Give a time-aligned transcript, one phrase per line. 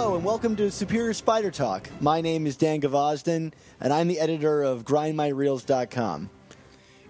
[0.00, 1.90] Hello and welcome to Superior Spider Talk.
[2.00, 6.30] My name is Dan Gvozden, and I'm the editor of GrindMyReels.com.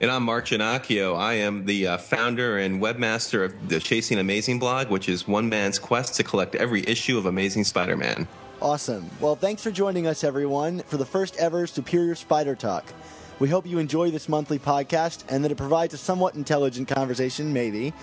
[0.00, 1.16] And I'm Mark Ginocchio.
[1.16, 5.48] I am the uh, founder and webmaster of the Chasing Amazing blog, which is one
[5.48, 8.26] man's quest to collect every issue of Amazing Spider Man.
[8.60, 9.08] Awesome.
[9.20, 12.92] Well, thanks for joining us, everyone, for the first ever Superior Spider Talk.
[13.38, 17.52] We hope you enjoy this monthly podcast and that it provides a somewhat intelligent conversation,
[17.52, 17.94] maybe,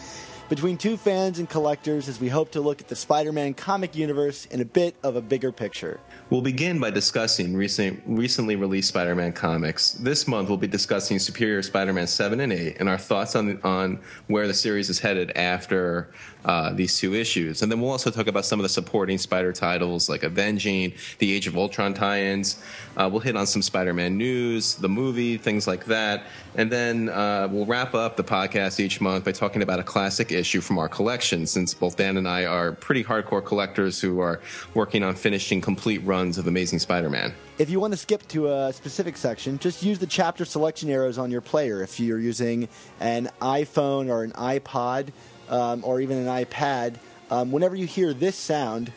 [0.49, 3.95] between two fans and collectors as we hope to look at the Spider Man comic
[3.95, 5.99] universe in a bit of a bigger picture.
[6.29, 9.93] We'll begin by discussing recent, recently released Spider Man comics.
[9.93, 13.61] This month, we'll be discussing Superior Spider Man 7 and 8 and our thoughts on,
[13.63, 16.09] on where the series is headed after
[16.43, 17.61] uh, these two issues.
[17.61, 21.31] And then we'll also talk about some of the supporting Spider titles like Avenging, the
[21.31, 22.61] Age of Ultron tie ins.
[22.97, 26.23] Uh, we'll hit on some Spider Man news, the movie, things like that.
[26.55, 30.33] And then uh, we'll wrap up the podcast each month by talking about a classic
[30.33, 34.41] issue from our collection, since both Dan and I are pretty hardcore collectors who are
[34.73, 37.33] working on finishing complete runs of Amazing Spider Man.
[37.59, 41.19] If you want to skip to a specific section, just use the chapter selection arrows
[41.19, 41.83] on your player.
[41.83, 45.09] If you're using an iPhone or an iPod
[45.47, 46.95] um, or even an iPad,
[47.29, 48.91] um, whenever you hear this sound,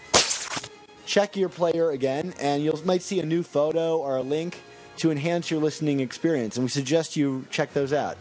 [1.04, 4.62] check your player again, and you might see a new photo or a link
[4.96, 6.56] to enhance your listening experience.
[6.56, 8.16] And we suggest you check those out.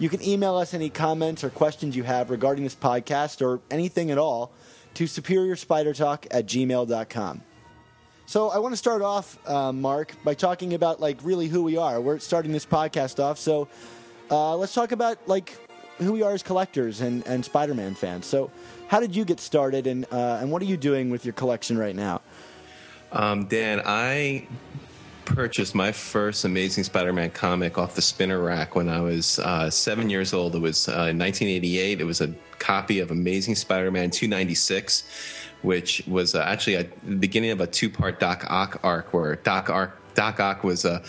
[0.00, 4.10] You can email us any comments or questions you have regarding this podcast or anything
[4.10, 4.52] at all
[4.94, 7.42] to superiorspidertalk at gmail.com.
[8.30, 11.76] So I want to start off, uh, Mark, by talking about like really who we
[11.76, 12.00] are.
[12.00, 13.66] We're starting this podcast off, so
[14.30, 15.58] uh, let's talk about like
[15.98, 18.26] who we are as collectors and, and Spider-Man fans.
[18.26, 18.52] So,
[18.86, 21.76] how did you get started, and uh, and what are you doing with your collection
[21.76, 22.20] right now?
[23.10, 24.46] Um, Dan, I
[25.24, 30.08] purchased my first Amazing Spider-Man comic off the spinner rack when I was uh, seven
[30.08, 30.54] years old.
[30.54, 32.00] It was uh, 1988.
[32.00, 35.02] It was a copy of Amazing Spider-Man 296,
[35.62, 39.70] which was uh, actually a, the beginning of a two-part Doc Ock arc, where Doc
[39.70, 41.02] Ock Doc Ock was a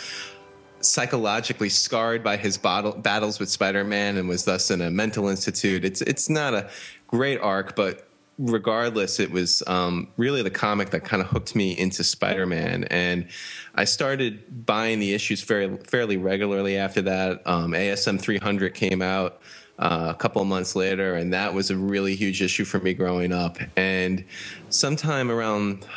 [0.82, 5.86] psychologically scarred by his battle, battles with Spider-Man and was thus in a mental institute.
[5.86, 6.70] It's it's not a
[7.08, 8.08] great arc, but
[8.42, 13.28] regardless, it was um, really the comic that kind of hooked me into Spider-Man, and
[13.76, 17.42] I started buying the issues fairly fairly regularly after that.
[17.46, 19.42] Um, ASM 300 came out.
[19.80, 23.32] Uh, a couple months later, and that was a really huge issue for me growing
[23.32, 23.58] up.
[23.76, 24.24] And
[24.70, 25.88] sometime around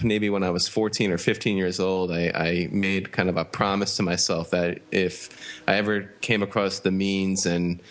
[0.00, 3.44] maybe when I was 14 or 15 years old, I, I, made kind of a
[3.44, 5.28] promise to myself that if
[5.66, 7.82] I ever came across the means and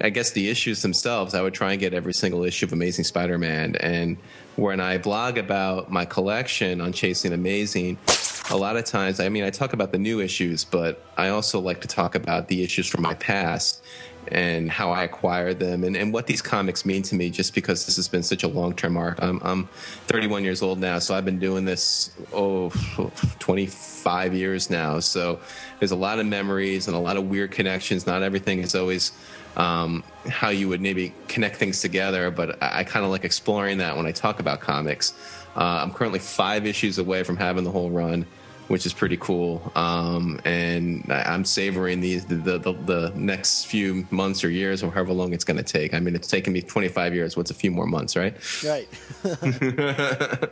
[0.00, 3.04] I guess the issues themselves, I would try and get every single issue of Amazing
[3.04, 3.76] Spider Man.
[3.76, 4.16] And
[4.56, 7.98] when I blog about my collection on Chasing Amazing,
[8.50, 11.60] a lot of times, I mean, I talk about the new issues, but I also
[11.60, 13.82] like to talk about the issues from my past
[14.30, 17.86] and how I acquired them and, and what these comics mean to me just because
[17.86, 19.22] this has been such a long term arc.
[19.22, 19.68] I'm, I'm
[20.06, 22.70] 31 years old now, so I've been doing this, oh,
[23.38, 25.00] 25 years now.
[25.00, 25.40] So
[25.78, 28.06] there's a lot of memories and a lot of weird connections.
[28.06, 29.12] Not everything is always
[29.58, 33.78] um, how you would maybe connect things together, but I, I kind of like exploring
[33.78, 35.12] that when I talk about comics.
[35.56, 38.24] Uh, I'm currently five issues away from having the whole run
[38.68, 39.72] which is pretty cool.
[39.74, 44.82] Um, and I, am savoring these the, the, the, the, next few months or years
[44.82, 45.94] or however long it's going to take.
[45.94, 47.36] I mean, it's taken me 25 years.
[47.36, 48.34] What's a few more months, right?
[48.62, 48.88] Right.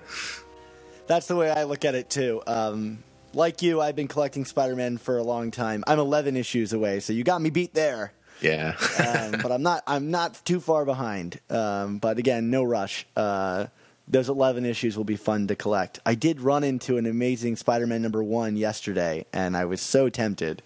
[1.07, 2.43] That's the way I look at it too.
[2.47, 5.85] Um, like you, I've been collecting Spider-Man for a long time.
[5.87, 8.13] I'm 11 issues away, so you got me beat there.
[8.41, 8.75] Yeah.
[8.99, 9.83] um, but I'm not.
[9.87, 11.41] I'm not too far behind.
[11.51, 13.07] Um, but again, no rush.
[13.17, 13.67] Uh,
[14.09, 15.99] those 11 issues will be fun to collect.
[16.07, 20.09] I did run into an amazing Spider Man number one yesterday, and I was so
[20.09, 20.63] tempted,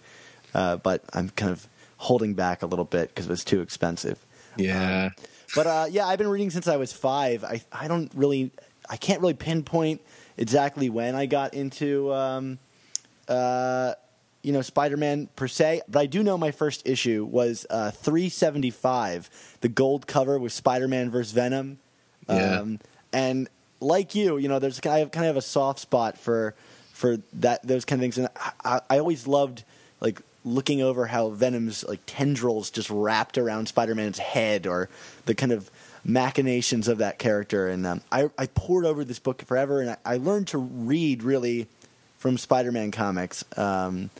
[0.53, 1.67] uh, but I'm kind of
[1.97, 4.23] holding back a little bit because it was too expensive.
[4.57, 5.05] Yeah.
[5.05, 7.43] Um, but uh, yeah, I've been reading since I was five.
[7.43, 8.51] I, I don't really,
[8.89, 10.01] I can't really pinpoint
[10.37, 12.59] exactly when I got into, um,
[13.27, 13.93] uh,
[14.43, 17.91] you know, Spider Man per se, but I do know my first issue was uh,
[17.91, 21.79] 375, the gold cover with Spider Man versus Venom.
[22.27, 22.59] Yeah.
[22.59, 22.79] Um,
[23.13, 23.49] and
[23.79, 26.55] like you, you know, there's I have kind of a soft spot for
[26.93, 28.29] for that those kind of things, and
[28.63, 29.63] I, I always loved
[29.99, 34.89] like looking over how Venom's like tendrils just wrapped around Spider-Man's head, or
[35.25, 35.69] the kind of
[36.03, 37.67] machinations of that character.
[37.67, 41.23] And um, I I poured over this book forever, and I, I learned to read
[41.23, 41.67] really
[42.17, 43.43] from Spider-Man comics.
[43.57, 44.11] Um,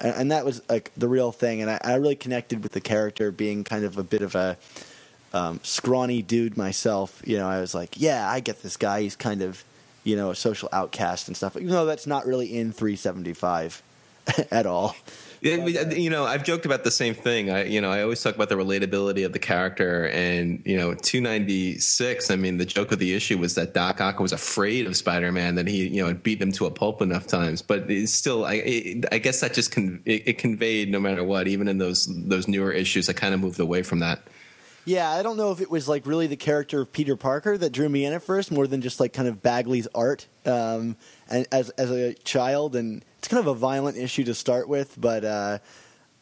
[0.00, 2.80] and, and, that was like the real thing, and I, I really connected with the
[2.80, 4.56] character being kind of a bit of a
[5.32, 9.02] um, scrawny dude myself, you know, I was like, yeah, I get this guy.
[9.02, 9.64] He's kind of,
[10.04, 11.56] you know, a social outcast and stuff.
[11.56, 13.82] Even though that's not really in 375
[14.50, 14.96] at all.
[15.42, 17.50] You know, I've joked about the same thing.
[17.50, 20.94] I, you know, I always talk about the relatability of the character, and you know,
[20.94, 22.30] 296.
[22.30, 25.54] I mean, the joke of the issue was that Doc Ock was afraid of Spider-Man,
[25.54, 27.62] that he, you know, had beaten him to a pulp enough times.
[27.62, 31.24] But it's still, I, it, I guess that just con- it, it conveyed no matter
[31.24, 31.48] what.
[31.48, 34.22] Even in those those newer issues, I kind of moved away from that.
[34.84, 37.70] Yeah, I don't know if it was like really the character of Peter Parker that
[37.70, 40.96] drew me in at first, more than just like kind of Bagley's art, um,
[41.28, 44.98] and as as a child, and it's kind of a violent issue to start with,
[44.98, 45.58] but uh,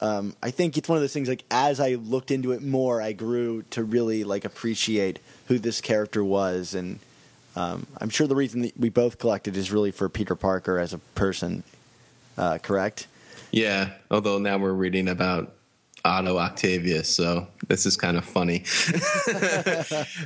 [0.01, 1.29] um, I think it's one of those things.
[1.29, 5.81] Like as I looked into it more, I grew to really like appreciate who this
[5.81, 6.99] character was, and
[7.55, 10.93] um, I'm sure the reason that we both collected is really for Peter Parker as
[10.93, 11.63] a person.
[12.37, 13.07] Uh, correct?
[13.53, 13.91] Yeah.
[14.11, 15.55] Although now we're reading about
[16.05, 18.65] Otto Octavius, so this is kind of funny.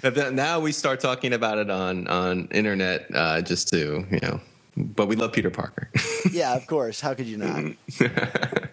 [0.33, 4.41] now we start talking about it on on internet uh, just to you know,
[4.77, 5.91] but we love Peter Parker.
[6.33, 7.01] yeah, of course.
[7.01, 7.73] How could you not?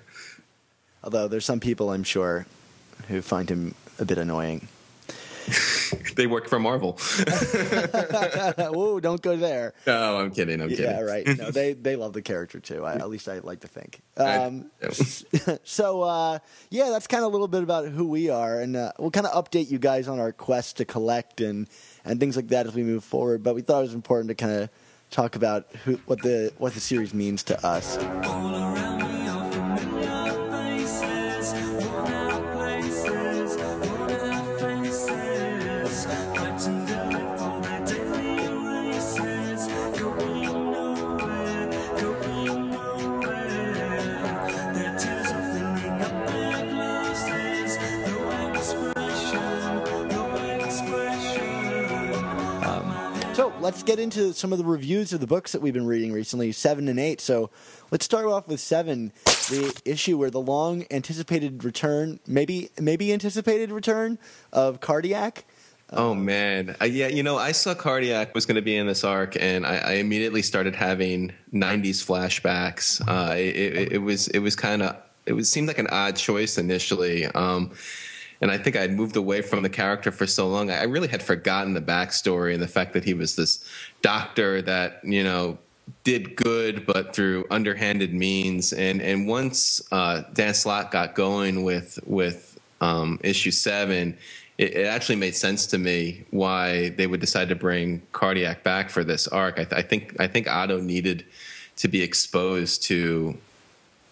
[1.03, 2.45] Although there's some people I'm sure
[3.07, 4.67] who find him a bit annoying.
[6.15, 6.97] they work for Marvel.
[8.57, 9.73] Whoa, don't go there.
[9.87, 10.61] No, I'm kidding.
[10.61, 10.85] I'm kidding.
[10.85, 11.25] Yeah, right.
[11.25, 12.85] No, they they love the character too.
[12.85, 14.01] I, at least I like to think.
[14.17, 14.69] Um,
[15.63, 18.91] so uh, yeah, that's kind of a little bit about who we are, and uh,
[18.99, 21.67] we'll kind of update you guys on our quest to collect and
[22.05, 23.41] and things like that as we move forward.
[23.41, 24.69] But we thought it was important to kind of
[25.09, 27.97] talk about who, what the what the series means to us.
[53.69, 56.51] Let's get into some of the reviews of the books that we've been reading recently,
[56.51, 57.21] seven and eight.
[57.21, 57.51] So
[57.91, 63.69] let's start off with seven, the issue where the long anticipated return, maybe maybe anticipated
[63.71, 64.17] return
[64.51, 65.45] of Cardiac.
[65.91, 67.09] Oh man, uh, yeah.
[67.09, 69.91] You know, I saw Cardiac was going to be in this arc, and I, I
[69.97, 72.99] immediately started having '90s flashbacks.
[73.07, 74.95] Uh, it, it, it was it was kind of
[75.27, 77.27] it was seemed like an odd choice initially.
[77.27, 77.73] Um,
[78.41, 80.71] and I think I'd moved away from the character for so long.
[80.71, 83.63] I really had forgotten the backstory and the fact that he was this
[84.01, 85.57] doctor that you know
[86.03, 88.73] did good, but through underhanded means.
[88.73, 94.17] And and once uh, Dan Slott got going with with um, issue seven,
[94.57, 98.89] it, it, actually made sense to me why they would decide to bring Cardiac back
[98.89, 99.59] for this arc.
[99.59, 101.25] I, th- I think I think Otto needed
[101.77, 103.37] to be exposed to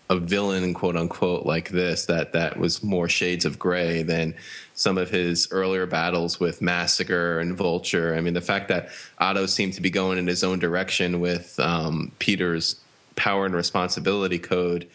[0.10, 4.34] a villain quote unquote like this that that was more shades of gray than
[4.74, 8.16] some of his earlier battles with massacre and vulture.
[8.16, 8.90] I mean the fact that
[9.20, 12.80] otto seemed to be going in his own direction with um, peter's
[13.16, 14.88] power and responsibility code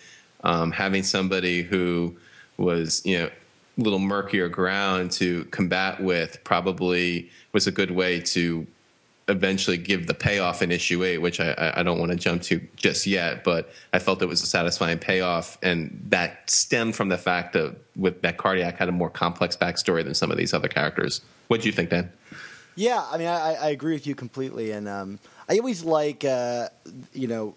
[0.44, 2.16] um, having somebody who
[2.56, 3.26] was you know
[3.78, 8.66] a little murkier ground to combat with probably was a good way to
[9.28, 12.60] eventually give the payoff in issue eight, which I, I don't want to jump to
[12.76, 17.18] just yet, but I felt it was a satisfying payoff, and that stemmed from the
[17.18, 20.68] fact that with that cardiac had a more complex backstory than some of these other
[20.68, 21.20] characters.
[21.48, 22.10] What do you think, Dan?
[22.74, 26.68] Yeah, I mean, I, I agree with you completely, and um, I always like, uh,
[27.12, 27.54] you know,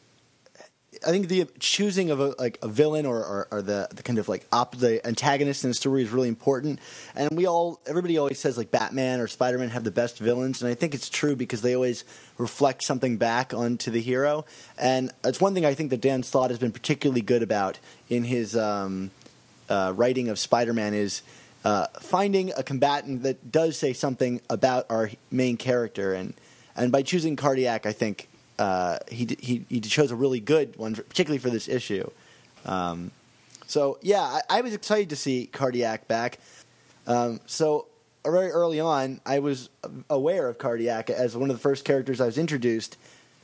[1.06, 4.20] I think the choosing of a like a villain or, or, or the, the kind
[4.20, 6.80] of like op, the antagonist in the story is really important.
[7.16, 10.62] And we all everybody always says like Batman or Spider Man have the best villains,
[10.62, 12.04] and I think it's true because they always
[12.38, 14.46] reflect something back onto the hero.
[14.78, 18.24] And it's one thing I think that Dan Slott has been particularly good about in
[18.24, 19.12] his um,
[19.70, 21.22] uh, writing of Spider Man is.
[21.64, 26.36] Uh, finding a combatant that does say something about our main character, and
[26.75, 30.96] and by choosing Cardiac, I think uh, he, he he chose a really good one,
[30.96, 32.10] particularly for this issue.
[32.66, 33.12] Um,
[33.68, 36.40] so yeah, I, I, was excited to see Cardiac back.
[37.06, 37.88] Um, so
[38.24, 39.70] very early on, I was
[40.10, 42.98] aware of Cardiac as one of the first characters I was introduced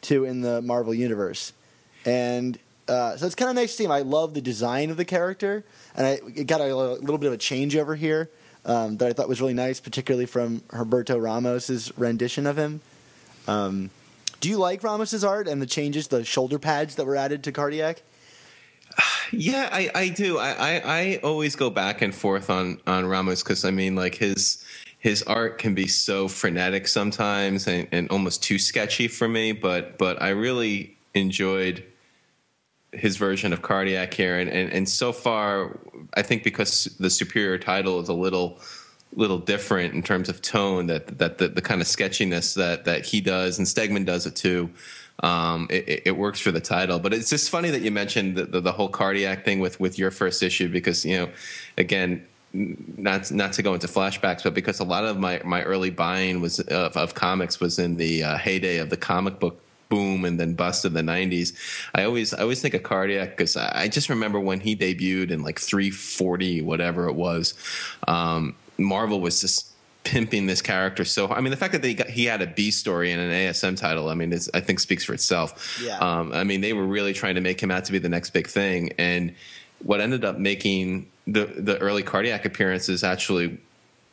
[0.04, 1.54] to in the Marvel universe,
[2.06, 3.92] and uh, so it's kind of nice to see him.
[3.92, 5.64] I love the design of the character,
[5.96, 8.30] and I it got a, little bit of a change over here
[8.66, 12.82] um, that I thought was really nice, particularly from Humberto Ramos's rendition of him.
[13.48, 13.90] Um,
[14.40, 17.52] do you like Ramos's art and the changes, the shoulder pads that were added to
[17.52, 18.02] Cardiac?
[19.34, 20.38] Yeah, I, I do.
[20.40, 24.16] I, I, I always go back and forth on on Ramos because I mean, like
[24.16, 24.62] his
[25.00, 29.54] his art can be so frenetic sometimes and, and almost too sketchy for me.
[29.54, 31.86] But but I really enjoyed
[32.92, 35.80] his version of Cardiac here, and, and and so far,
[36.14, 38.60] I think because the superior title is a little
[39.14, 43.06] little different in terms of tone that that the, the kind of sketchiness that that
[43.06, 44.70] he does and Stegman does it too.
[45.24, 48.46] Um, it, it, works for the title, but it's just funny that you mentioned the,
[48.46, 51.30] the, the, whole cardiac thing with with your first issue because you know,
[51.78, 55.92] again, not not to go into flashbacks, but because a lot of my my early
[55.92, 60.26] buying was of, of comics was in the uh, heyday of the comic book boom
[60.26, 61.54] and then bust in the 90s
[61.96, 65.44] i always i always think of cardiac because i just remember when he debuted in
[65.44, 67.54] like 340 whatever it was.
[68.08, 69.68] Um, Marvel was just
[70.04, 72.72] pimping this character so I mean the fact that they got, he had a B
[72.72, 75.80] story and an ASM title I mean I think speaks for itself.
[75.84, 75.98] Yeah.
[76.00, 78.32] Um, I mean they were really trying to make him out to be the next
[78.32, 79.36] big thing and
[79.84, 83.60] what ended up making the the early cardiac appearances actually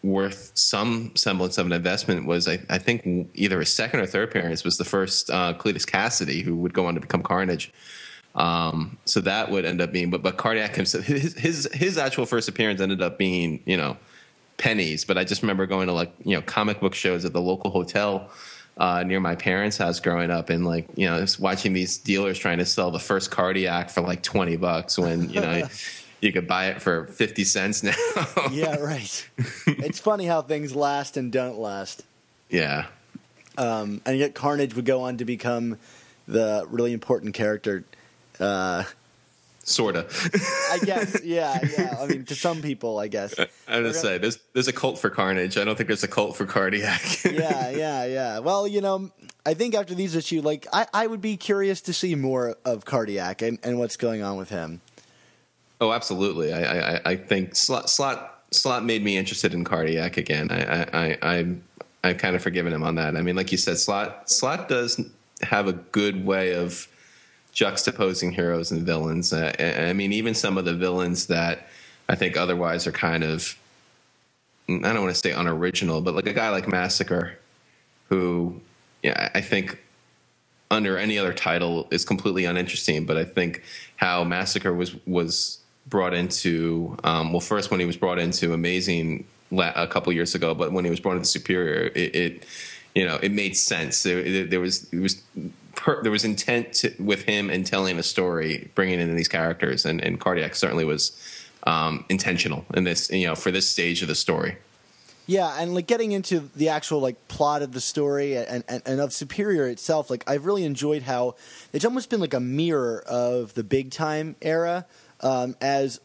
[0.03, 4.29] worth some semblance of an investment was I, I think either a second or third
[4.29, 7.73] appearance was the first uh, Cletus Kasady who would go on to become Carnage.
[8.35, 12.25] Um, so that would end up being, but but cardiac himself, his his his actual
[12.27, 13.97] first appearance ended up being you know
[14.59, 15.05] pennies.
[15.05, 17.71] But I just remember going to like you know comic book shows at the local
[17.71, 18.31] hotel
[18.77, 22.39] uh, near my parents' house growing up, and like you know just watching these dealers
[22.39, 25.69] trying to sell the first cardiac for like twenty bucks when you know.
[26.21, 27.95] you could buy it for 50 cents now.
[28.51, 29.29] yeah, right.
[29.69, 32.03] It's funny how things last and don't last.
[32.51, 32.87] Yeah.
[33.57, 35.79] Um, and yet Carnage would go on to become
[36.27, 37.85] the really important character
[38.41, 38.85] uh,
[39.69, 40.07] sorta.
[40.71, 41.97] I guess, yeah, yeah.
[42.01, 43.39] I mean, to some people, I guess.
[43.69, 45.57] I'm gonna say there's there's a cult for Carnage.
[45.57, 47.25] I don't think there's a cult for Cardiac.
[47.25, 48.39] yeah, yeah, yeah.
[48.39, 49.11] Well, you know,
[49.47, 52.85] I think after these issues, like I, I would be curious to see more of
[52.85, 54.81] Cardiac and, and what's going on with him.
[55.81, 56.53] Oh, absolutely.
[56.53, 60.51] I I, I think Slott Slott Slott made me interested in Cardiac again.
[60.51, 61.57] I I I
[62.05, 63.17] I've kind of forgiven him on that.
[63.17, 65.01] I mean, like you said, Slott Slott does
[65.43, 66.89] have a good way of
[67.59, 69.33] juxtaposing heroes and villains.
[69.33, 71.67] Uh, I mean, even some of the villains that
[72.09, 73.59] I think otherwise are kind of,
[74.69, 77.37] I don't want to say unoriginal, but like a guy like Massacre,
[78.09, 78.61] who,
[79.03, 79.79] yeah, I think
[80.71, 83.07] under any other title is completely uninteresting.
[83.07, 83.63] But I think
[83.97, 89.25] how Massacre was was brought into, um, well, first when he was brought into Amazing
[89.51, 92.47] a couple years ago, but when he was brought into Superior, it, it
[92.99, 94.03] you know, it made sense.
[94.03, 95.23] There, there was it was
[95.77, 99.87] per, there was intent to, with him in telling a story, bringing in these characters,
[99.87, 101.17] and, and Cardiac certainly was
[101.63, 104.57] um, intentional in this, you know, for this stage of the story.
[105.29, 109.01] Yeah, and like getting into the actual like plot of the story and, and, and
[109.01, 111.37] of Superior itself, like I've really enjoyed how
[111.73, 114.87] it's almost been like a mirror of the big time era.
[115.21, 116.01] Um, as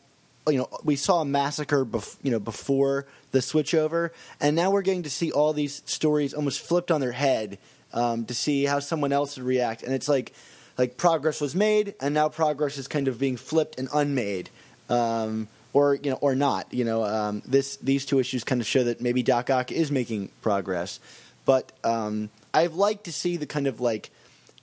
[0.47, 4.83] you know, we saw a massacre, bef- you know, before the switchover, and now we're
[4.83, 7.57] getting to see all these stories almost flipped on their head
[7.91, 9.83] um, to see how someone else would react.
[9.83, 10.33] And it's like
[10.77, 14.49] like progress was made, and now progress is kind of being flipped and unmade,
[14.87, 16.71] um, or you know, or not.
[16.71, 19.91] You know, um, this these two issues kind of show that maybe Doc Ock is
[19.91, 20.99] making progress,
[21.43, 24.11] but um, I've liked to see the kind of like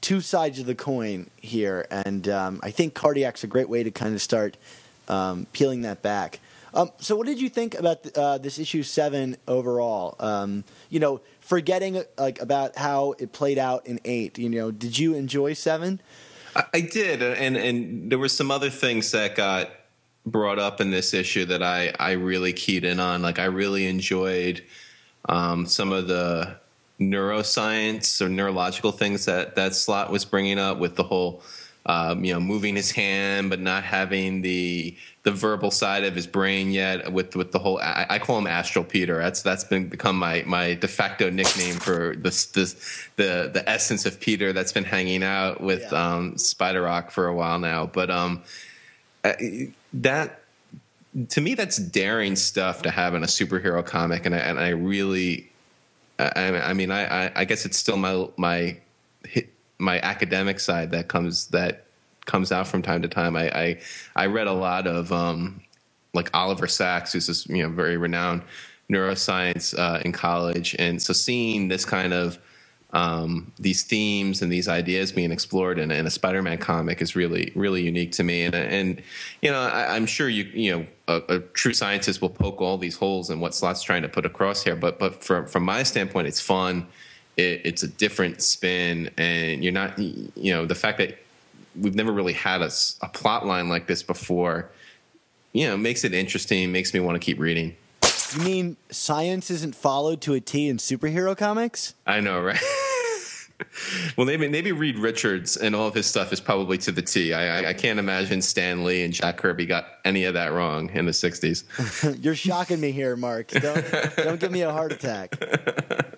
[0.01, 3.91] two sides of the coin here, and um, I think Cardiac's a great way to
[3.91, 4.57] kind of start
[5.09, 6.39] um, peeling that back.
[6.73, 10.17] Um, so, what did you think about uh, this issue seven overall?
[10.21, 14.39] Um, you know, forgetting like about how it played out in eight.
[14.39, 16.01] You know, did you enjoy seven?
[16.55, 19.71] I, I did, and and there were some other things that got
[20.27, 23.23] brought up in this issue that I I really keyed in on.
[23.23, 24.63] Like, I really enjoyed
[25.29, 26.57] um, some of the
[27.01, 31.43] neuroscience or neurological things that that Slott was bringing up with the whole
[31.87, 36.27] um, you know, moving his hand but not having the the verbal side of his
[36.27, 37.13] brain yet.
[37.13, 39.19] With with the whole, I, I, call him Astral Peter.
[39.19, 44.07] That's that's been become my my de facto nickname for this this the the essence
[44.07, 46.15] of Peter that's been hanging out with yeah.
[46.15, 47.87] um, Spider Rock for a while now.
[47.87, 48.43] But um,
[49.93, 50.41] that
[51.29, 54.69] to me that's daring stuff to have in a superhero comic, and I, and I
[54.71, 55.47] really.
[56.19, 58.77] I, I mean, I, I guess it's still my my
[59.79, 61.87] my academic side that comes that
[62.27, 63.37] comes out from time to time.
[63.37, 63.81] I I,
[64.17, 65.61] I read a lot of um,
[66.15, 68.43] like Oliver Sacks, who's this you know very renowned
[68.91, 72.39] neuroscience uh, in college, and so seeing this kind of
[72.93, 77.53] um, these themes and these ideas being explored in, in, a Spider-Man comic is really,
[77.55, 78.43] really unique to me.
[78.43, 79.03] And, and
[79.43, 82.79] you know, I, am sure you, you know, a, a, true scientist will poke all
[82.79, 84.75] these holes in what Slott's trying to put across here.
[84.75, 86.89] But, but from from my standpoint, it's fun
[87.41, 91.19] it, it's a different spin, and you're not, you know, the fact that
[91.79, 92.71] we've never really had a,
[93.03, 94.71] a plot line like this before,
[95.53, 97.77] you know, makes it interesting, makes me want to keep reading.
[98.35, 101.95] You mean science isn't followed to a T in superhero comics?
[102.07, 102.61] I know, right?
[104.17, 107.35] well, maybe maybe Reed Richards and all of his stuff is probably to the T.
[107.35, 110.91] I, I, I can't imagine Stan Lee and Jack Kirby got any of that wrong
[110.91, 111.65] in the '60s.
[112.23, 113.49] You're shocking me here, Mark.
[113.49, 115.37] Don't don't give me a heart attack.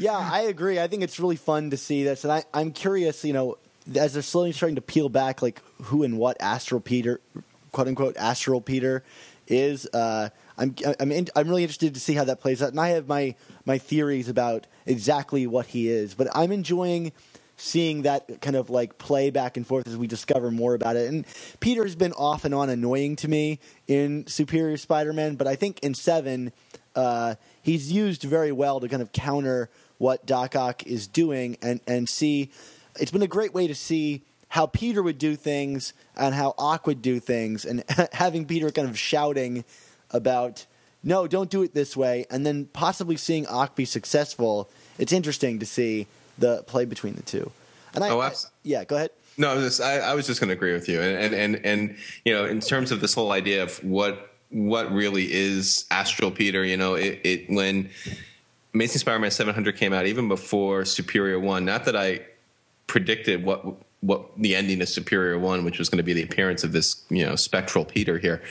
[0.00, 0.80] Yeah, I agree.
[0.80, 3.22] I think it's really fun to see this, and I, I'm curious.
[3.22, 3.58] You know,
[3.96, 7.20] as they're slowly starting to peel back, like who and what Astral Peter,
[7.72, 9.02] quote unquote, Astral Peter
[9.46, 9.86] is.
[9.92, 12.90] Uh, I'm I'm in, I'm really interested to see how that plays out, and I
[12.90, 16.14] have my my theories about exactly what he is.
[16.14, 17.12] But I'm enjoying
[17.56, 21.08] seeing that kind of like play back and forth as we discover more about it.
[21.08, 21.26] And
[21.60, 25.92] Peter's been off and on annoying to me in Superior Spider-Man, but I think in
[25.92, 26.52] Seven,
[26.96, 29.68] uh, he's used very well to kind of counter
[29.98, 32.50] what Doc Ock is doing and and see.
[33.00, 36.86] It's been a great way to see how Peter would do things and how Ock
[36.86, 39.64] would do things, and having Peter kind of shouting
[40.10, 40.66] about
[41.02, 44.68] no, don't do it this way, and then possibly seeing Ock be successful.
[44.98, 47.50] It's interesting to see the play between the two.
[47.94, 48.32] And I, Oh, I-
[48.64, 49.10] yeah, go ahead.
[49.38, 51.34] No, I was just, I, I was just going to agree with you, and, and
[51.54, 55.86] and and you know, in terms of this whole idea of what what really is
[55.90, 57.88] Astral Peter, you know, it, it when
[58.74, 62.20] Amazing Spider-Man 700 came out, even before Superior One, not that I
[62.90, 63.64] predicted what
[64.00, 67.04] what the ending of Superior One, which was going to be the appearance of this
[67.08, 68.42] you know spectral Peter here,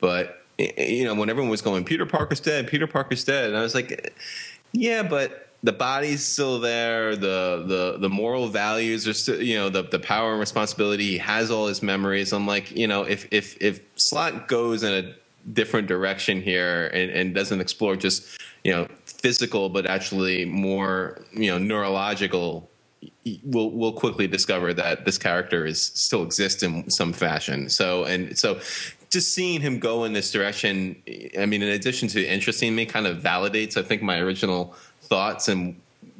[0.00, 3.62] but you know, when everyone was going, Peter Parker's dead, Peter Parker's dead, and I
[3.62, 4.14] was like,
[4.72, 7.14] yeah, but the body's still there.
[7.14, 11.12] The the the moral values are still, you know, the the power and responsibility.
[11.12, 12.32] He has all his memories.
[12.32, 15.14] I'm like, you know, if if if Slott goes in a
[15.52, 21.50] different direction here and, and doesn't explore just you know physical, but actually more you
[21.50, 22.68] know neurological
[23.42, 27.68] we'll we'll quickly discover that this character is still exists in some fashion.
[27.68, 28.60] So and so
[29.10, 30.96] just seeing him go in this direction,
[31.38, 35.48] I mean, in addition to interesting me, kind of validates I think my original thoughts
[35.48, 35.76] and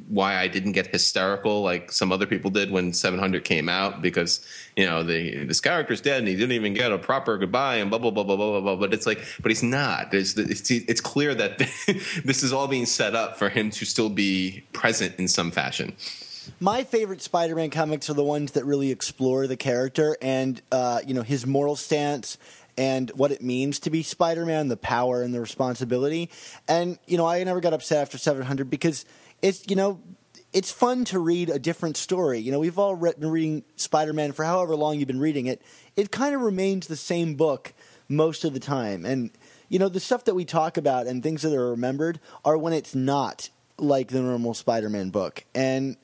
[0.07, 4.45] why I didn't get hysterical like some other people did when 700 came out because
[4.75, 7.89] you know the this character's dead and he didn't even get a proper goodbye and
[7.89, 8.61] blah blah blah blah blah blah.
[8.61, 8.75] blah.
[8.75, 10.11] But it's like, but he's not.
[10.11, 11.57] There's it's, it's clear that
[12.23, 15.95] this is all being set up for him to still be present in some fashion.
[16.59, 21.13] My favorite Spider-Man comics are the ones that really explore the character and uh, you
[21.13, 22.37] know his moral stance
[22.77, 26.29] and what it means to be Spider-Man, the power and the responsibility.
[26.67, 29.05] And you know, I never got upset after 700 because
[29.41, 30.01] it's you know
[30.53, 32.39] it's fun to read a different story.
[32.39, 35.61] You know, we've all read, been reading Spider-Man for however long you've been reading it.
[35.95, 37.73] It kind of remains the same book
[38.07, 39.31] most of the time, and
[39.69, 42.73] you know the stuff that we talk about and things that are remembered are when
[42.73, 45.97] it's not like the normal Spider-Man book and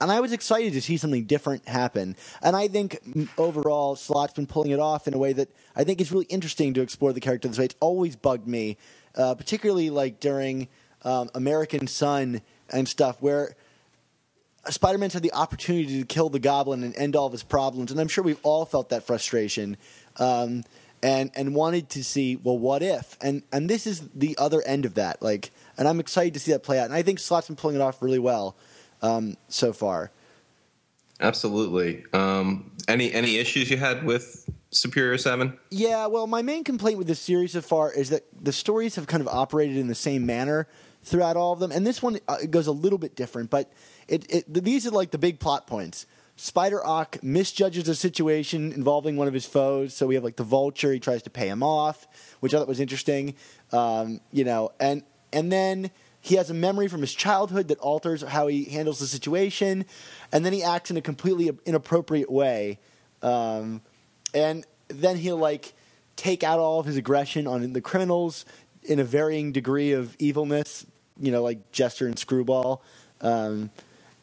[0.00, 2.16] and I was excited to see something different happen.
[2.42, 5.84] And I think mm, overall, Slott's been pulling it off in a way that I
[5.84, 7.66] think is really interesting to explore the character this way.
[7.66, 8.78] It's always bugged me,
[9.14, 10.68] uh, particularly like during
[11.02, 13.54] um, American Son and stuff, where
[14.68, 18.00] Spider-Man's had the opportunity to kill the Goblin and end all of his problems, and
[18.00, 19.76] I'm sure we've all felt that frustration.
[20.16, 20.64] Um,
[21.02, 24.84] and and wanted to see well what if and and this is the other end
[24.84, 27.46] of that like and I'm excited to see that play out and I think Slott's
[27.46, 28.54] been pulling it off really well
[29.02, 30.10] um, so far.
[31.20, 32.04] Absolutely.
[32.12, 35.58] Um, any any issues you had with Superior Seven?
[35.70, 39.06] Yeah, well, my main complaint with the series so far is that the stories have
[39.06, 40.66] kind of operated in the same manner
[41.02, 43.50] throughout all of them, and this one uh, goes a little bit different.
[43.50, 43.70] But
[44.08, 46.06] it, it these are like the big plot points.
[46.36, 50.44] Spider Ock misjudges a situation involving one of his foes, so we have like the
[50.44, 50.90] Vulture.
[50.90, 52.06] He tries to pay him off,
[52.40, 53.34] which I thought was interesting.
[53.72, 55.02] Um, you know, and
[55.34, 59.06] and then he has a memory from his childhood that alters how he handles the
[59.06, 59.84] situation,
[60.32, 62.78] and then he acts in a completely inappropriate way,
[63.22, 63.80] um,
[64.34, 65.72] and then he'll like
[66.16, 68.44] take out all of his aggression on the criminals
[68.82, 70.86] in a varying degree of evilness.
[71.18, 72.82] You know, like Jester and Screwball.
[73.20, 73.70] Um,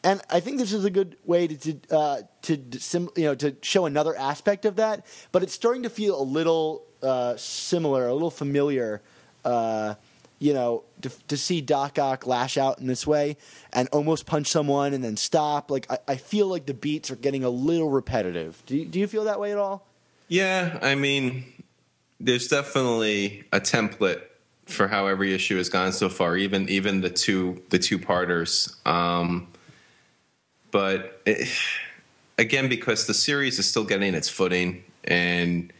[0.04, 2.56] and I think this is a good way to to, uh, to
[3.16, 5.04] you know to show another aspect of that.
[5.32, 9.02] But it's starting to feel a little uh, similar, a little familiar.
[9.44, 9.94] Uh,
[10.38, 13.36] you know, to, to see Doc Ock lash out in this way
[13.72, 15.70] and almost punch someone and then stop.
[15.70, 18.62] Like I, I feel like the beats are getting a little repetitive.
[18.66, 19.86] Do you, do you feel that way at all?
[20.28, 21.44] Yeah, I mean,
[22.20, 24.22] there's definitely a template
[24.66, 26.36] for how every issue has gone so far.
[26.36, 28.76] Even even the two the two parters.
[28.84, 29.48] Um,
[30.70, 31.48] but it,
[32.36, 35.72] again, because the series is still getting its footing, and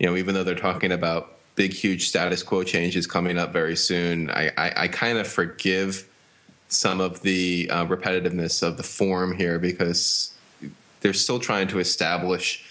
[0.00, 3.76] you know, even though they're talking about big, huge status quo changes coming up very
[3.76, 6.08] soon, I, I, I kind of forgive
[6.68, 10.34] some of the uh, repetitiveness of the form here because
[11.00, 12.64] they're still trying to establish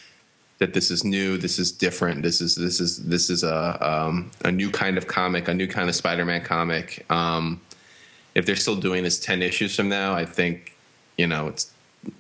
[0.59, 4.31] that this is new, this is different, this is this is this is a um,
[4.45, 7.05] a new kind of comic, a new kind of Spider-Man comic.
[7.09, 7.59] Um,
[8.35, 10.75] if they're still doing this ten issues from now, I think
[11.17, 11.71] you know it's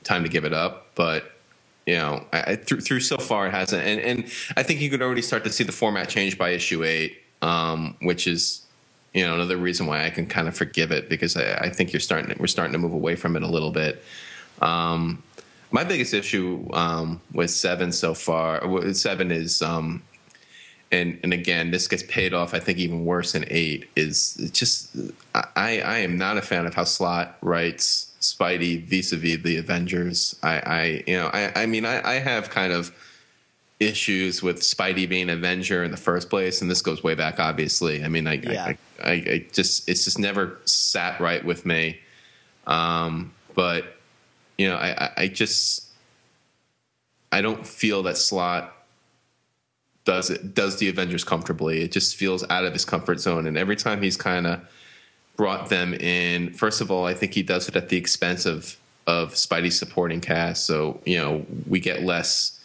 [0.03, 0.91] time to give it up.
[0.95, 1.32] But
[1.85, 5.01] you know, I, through through so far it hasn't, and and I think you could
[5.01, 8.61] already start to see the format change by issue eight, um, which is
[9.13, 11.91] you know another reason why I can kind of forgive it because I, I think
[11.91, 14.03] you're starting to, we're starting to move away from it a little bit.
[14.61, 15.21] Um,
[15.71, 18.61] my biggest issue um, with seven so far,
[18.93, 20.03] seven is, um,
[20.89, 22.53] and and again, this gets paid off.
[22.53, 24.95] I think even worse than eight is just
[25.33, 30.35] I I am not a fan of how Slott writes Spidey vis-a-vis the Avengers.
[30.41, 32.95] I, I you know I I mean I, I have kind of
[33.79, 37.39] issues with Spidey being Avenger in the first place, and this goes way back.
[37.39, 38.65] Obviously, I mean I yeah.
[38.65, 41.99] I, I, I, just it's just never sat right with me.
[42.65, 43.97] Um, but
[44.57, 45.89] you know, I, I just
[47.31, 48.73] I don't feel that Slott
[50.05, 51.81] does it does the Avengers comfortably.
[51.81, 54.61] It just feels out of his comfort zone, and every time he's kind of
[55.35, 58.77] brought them in, first of all, I think he does it at the expense of
[59.05, 60.65] of Spidey's supporting cast.
[60.65, 62.59] So you know, we get less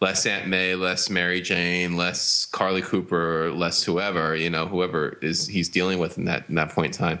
[0.00, 5.46] less Aunt May, less Mary Jane, less Carly Cooper, less whoever you know, whoever is
[5.46, 7.18] he's dealing with in that in that point in time.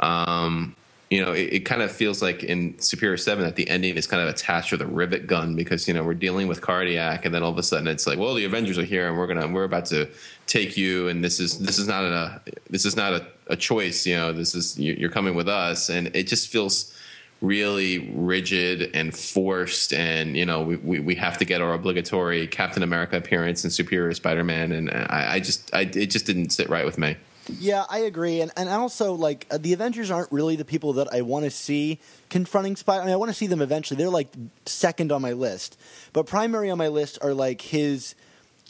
[0.00, 0.76] Um,
[1.12, 4.06] you know, it, it, kind of feels like in Superior Seven that the ending is
[4.06, 7.34] kind of attached with a rivet gun because you know we're dealing with cardiac, and
[7.34, 9.46] then all of a sudden it's like, well, the Avengers are here, and we're gonna
[9.46, 10.08] we're about to
[10.46, 14.06] take you, and this is this is not a this is not a, a choice,
[14.06, 16.94] you know, this is you're coming with us, and it just feels
[17.40, 19.92] really rigid and forced.
[19.92, 23.72] And you know we, we, we, have to get our obligatory captain america appearance and
[23.72, 24.70] superior spider-man.
[24.70, 27.16] And i, I just I, it just didn't sit right with me.
[27.58, 31.12] Yeah, I agree, and and also like uh, the Avengers aren't really the people that
[31.12, 31.98] I want to see
[32.30, 33.02] confronting Spider.
[33.02, 33.98] I mean, I want to see them eventually.
[33.98, 34.28] They're like
[34.64, 35.76] second on my list,
[36.12, 38.14] but primary on my list are like his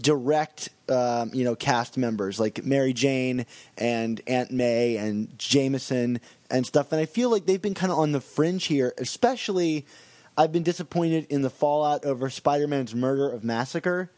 [0.02, 3.46] direct, um, you know, cast members like Mary Jane
[3.78, 6.92] and Aunt May and Jameson and stuff.
[6.92, 9.86] And I feel like they've been kind of on the fringe here, especially.
[10.34, 14.10] I've been disappointed in the fallout over Spider-Man's murder of Massacre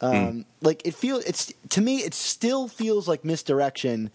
[0.00, 0.44] um, mm.
[0.60, 4.10] Like it feels it's to me it still feels like misdirection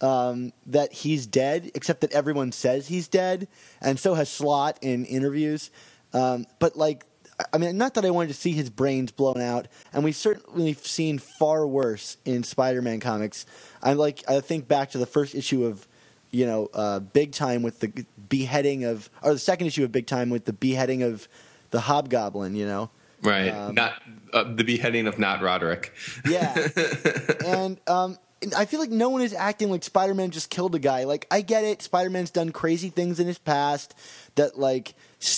[0.00, 3.48] um, that he's dead, except that everyone says he's dead,
[3.80, 5.70] and so has Slott in interviews.
[6.12, 7.04] Um, but like,
[7.52, 10.74] I mean, not that I wanted to see his brains blown out, and we've certainly
[10.74, 13.46] seen far worse in Spider-Man comics.
[13.82, 15.86] I like I think back to the first issue of
[16.30, 20.06] you know uh, Big Time with the beheading of, or the second issue of Big
[20.06, 21.28] Time with the beheading of
[21.70, 22.54] the Hobgoblin.
[22.54, 22.90] You know.
[23.22, 23.50] Right.
[23.50, 25.92] Um, not uh, the beheading of not Roderick.
[26.26, 26.68] Yeah.
[27.46, 28.18] and um,
[28.56, 31.04] I feel like no one is acting like Spider Man just killed a guy.
[31.04, 33.94] Like I get it, Spider Man's done crazy things in his past
[34.36, 34.94] that like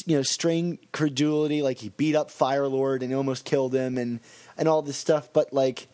[0.07, 1.63] you know strain credulity.
[1.63, 4.21] Like he beat up Fire Lord and almost killed him, and
[4.57, 5.33] and all this stuff.
[5.33, 5.89] But like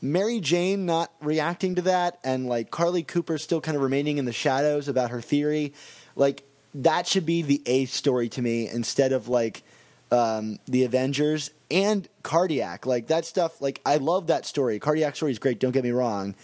[0.00, 4.24] Mary Jane not reacting to that, and like Carly Cooper still kind of remaining in
[4.24, 5.74] the shadows about her theory.
[6.16, 9.62] Like that should be the A story to me instead of like
[10.10, 12.86] um, the Avengers and Cardiac.
[12.86, 13.60] Like that stuff.
[13.60, 14.78] Like I love that story.
[14.78, 15.60] Cardiac story is great.
[15.60, 16.34] Don't get me wrong,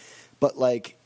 [0.40, 0.96] but like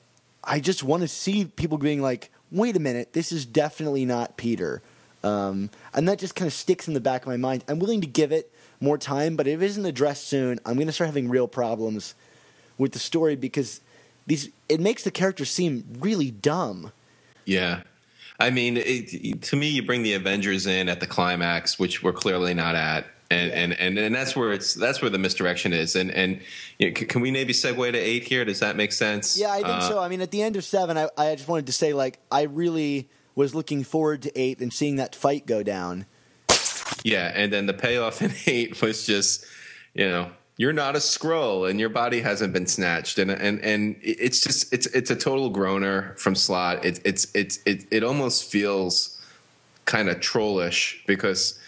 [0.43, 4.37] I just want to see people being like, wait a minute, this is definitely not
[4.37, 4.83] Peter.
[5.23, 7.65] Um, and that just kind of sticks in the back of my mind.
[7.69, 10.87] I'm willing to give it more time, but if it isn't addressed soon, I'm going
[10.87, 12.15] to start having real problems
[12.79, 13.81] with the story because
[14.27, 16.93] these it makes the characters seem really dumb.
[17.45, 17.83] Yeah,
[18.41, 22.13] I mean, it, to me, you bring the Avengers in at the climax, which we're
[22.13, 23.07] clearly not at.
[23.33, 25.95] And, and and and that's where it's that's where the misdirection is.
[25.95, 26.41] And and
[26.81, 28.45] you know, can we maybe segue to eight here?
[28.45, 29.39] Does that make sense?
[29.39, 30.01] Yeah, I think uh, so.
[30.01, 32.43] I mean, at the end of seven, I, I just wanted to say like I
[32.43, 36.07] really was looking forward to eight and seeing that fight go down.
[37.05, 39.47] Yeah, and then the payoff in eight was just
[39.95, 43.19] you know you're not a scroll and your body hasn't been snatched.
[43.19, 46.85] And and and it's just it's it's a total groaner from Slott.
[46.85, 49.19] It's it's it's it, it almost feels
[49.87, 51.59] kind of trollish because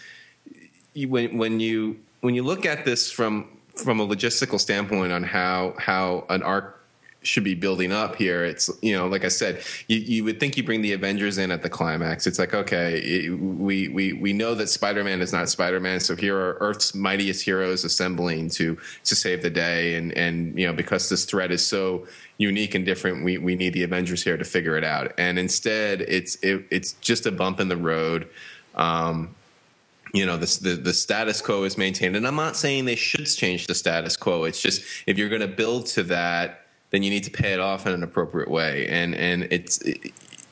[0.93, 5.23] you, when when you when you look at this from from a logistical standpoint on
[5.23, 6.82] how how an arc
[7.23, 8.43] should be building up here.
[8.43, 11.51] It's you know, like I said, you, you would think you bring the Avengers in
[11.51, 12.27] at the climax.
[12.27, 15.99] It's like okay, it, we we we know that Spider Man is not Spider Man,
[15.99, 20.67] so here are Earth's mightiest heroes assembling to to save the day, and and you
[20.67, 22.07] know because this threat is so
[22.37, 25.13] unique and different, we we need the Avengers here to figure it out.
[25.17, 28.27] And instead, it's it, it's just a bump in the road.
[28.75, 29.35] Um,
[30.13, 33.25] you know the, the, the status quo is maintained and i'm not saying they should
[33.25, 36.62] change the status quo it's just if you're going to build to that
[36.93, 38.87] then you need to pay it off in an appropriate way.
[38.87, 39.83] And and it's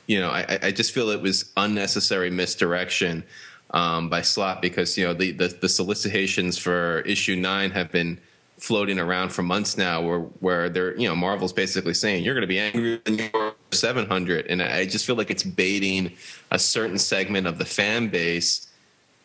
[0.08, 3.24] you know I, I just feel it was unnecessary misdirection
[3.70, 8.20] um, by Slott because you know the, the, the solicitations for issue nine have been
[8.58, 12.42] floating around for months now, where where they're you know Marvel's basically saying you're going
[12.42, 16.12] to be angry when you're 700, and I just feel like it's baiting
[16.50, 18.68] a certain segment of the fan base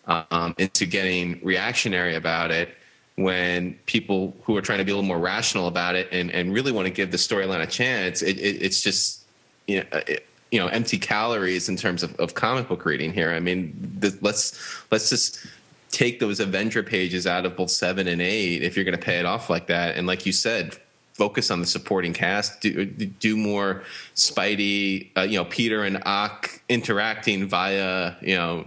[0.07, 2.76] um, into getting reactionary about it
[3.17, 6.53] when people who are trying to be a little more rational about it and, and
[6.53, 9.23] really want to give the storyline a chance, it, it, it's just
[9.67, 13.33] you know, it, you know empty calories in terms of, of comic book reading here.
[13.33, 15.45] I mean, let's let's just
[15.91, 19.19] take those Avenger pages out of both seven and eight if you're going to pay
[19.19, 19.97] it off like that.
[19.97, 20.77] And like you said,
[21.15, 22.61] focus on the supporting cast.
[22.61, 23.83] Do do more
[24.15, 28.67] Spidey, uh, you know, Peter and Ock interacting via you know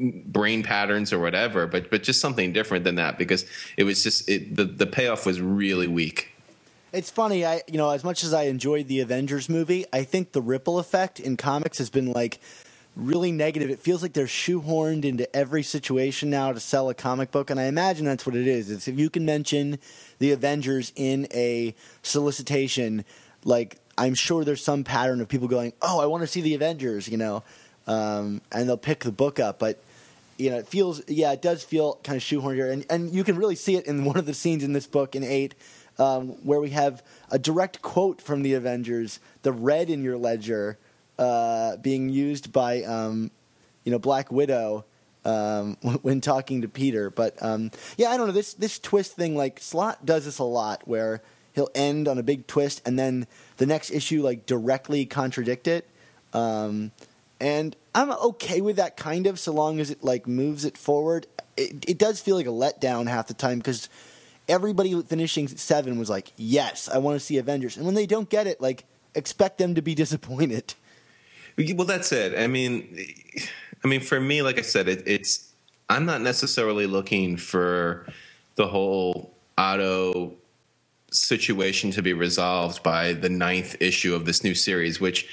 [0.00, 3.44] brain patterns or whatever, but but just something different than that because
[3.76, 6.28] it was just it, the the payoff was really weak.
[6.92, 10.32] It's funny, I you know, as much as I enjoyed the Avengers movie, I think
[10.32, 12.40] the ripple effect in comics has been like
[12.96, 13.70] really negative.
[13.70, 17.60] It feels like they're shoehorned into every situation now to sell a comic book, and
[17.60, 18.70] I imagine that's what it is.
[18.70, 19.78] It's if you can mention
[20.18, 23.04] the Avengers in a solicitation,
[23.44, 26.54] like I'm sure there's some pattern of people going, "Oh, I want to see the
[26.54, 27.42] Avengers," you know,
[27.86, 29.58] um, and they'll pick the book up.
[29.58, 29.82] But
[30.40, 33.22] you know, it feels, yeah, it does feel kind of shoehorned here, and and you
[33.24, 35.54] can really see it in one of the scenes in this book in eight
[35.98, 40.78] um, where we have a direct quote from the Avengers, the red in your ledger,
[41.18, 43.30] uh, being used by um,
[43.84, 44.84] you know Black Widow
[45.24, 47.10] um, when talking to Peter.
[47.10, 49.36] But um, yeah, I don't know this this twist thing.
[49.36, 51.22] Like Slott does this a lot, where
[51.52, 53.26] he'll end on a big twist and then
[53.56, 55.86] the next issue like directly contradict it.
[56.32, 56.92] Um,
[57.40, 61.26] and I'm okay with that kind of, so long as it like moves it forward.
[61.56, 63.88] It, it does feel like a letdown half the time because
[64.48, 68.28] everybody finishing seven was like, "Yes, I want to see Avengers," and when they don't
[68.28, 70.74] get it, like, expect them to be disappointed.
[71.74, 72.38] Well, that's it.
[72.38, 72.98] I mean,
[73.84, 75.52] I mean, for me, like I said, it, it's
[75.88, 78.06] I'm not necessarily looking for
[78.54, 80.34] the whole Otto
[81.10, 85.28] situation to be resolved by the ninth issue of this new series, which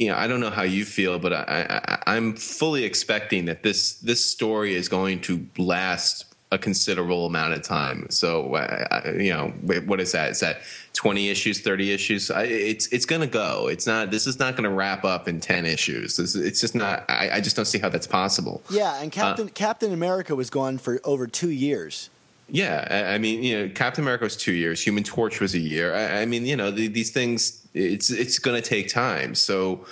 [0.00, 1.44] you know, I don't know how you feel, but I,
[1.84, 7.52] I, I'm fully expecting that this this story is going to last a considerable amount
[7.52, 8.06] of time.
[8.08, 9.48] So, uh, you know,
[9.84, 10.30] what is that?
[10.30, 10.62] Is that
[10.94, 12.30] 20 issues, 30 issues?
[12.30, 13.68] I, it's it's going to go.
[13.68, 14.10] It's not.
[14.10, 16.18] This is not going to wrap up in 10 issues.
[16.18, 17.04] It's, it's just not.
[17.10, 18.62] I, I, just don't see how that's possible.
[18.70, 22.08] Yeah, and Captain uh, Captain America was gone for over two years.
[22.52, 24.84] Yeah, I mean, you know, Captain America was two years.
[24.84, 25.94] Human Torch was a year.
[25.94, 27.66] I, I mean, you know, the, these things.
[27.72, 29.34] It's it's going to take time.
[29.36, 29.86] So,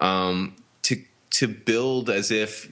[0.00, 2.70] um, to to build as if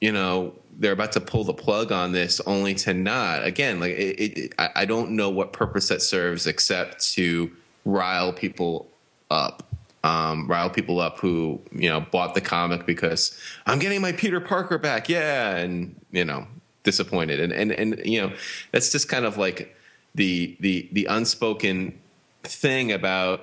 [0.00, 3.92] you know they're about to pull the plug on this only to not again like
[3.92, 7.50] it, it, I, don't know what purpose that serves except to
[7.84, 8.88] rile people
[9.30, 9.64] up
[10.04, 14.40] um, rile people up who you know bought the comic because i'm getting my peter
[14.40, 16.46] parker back yeah and you know
[16.90, 18.32] disappointed and and and you know
[18.72, 19.76] that's just kind of like
[20.14, 21.98] the the the unspoken
[22.44, 23.40] thing about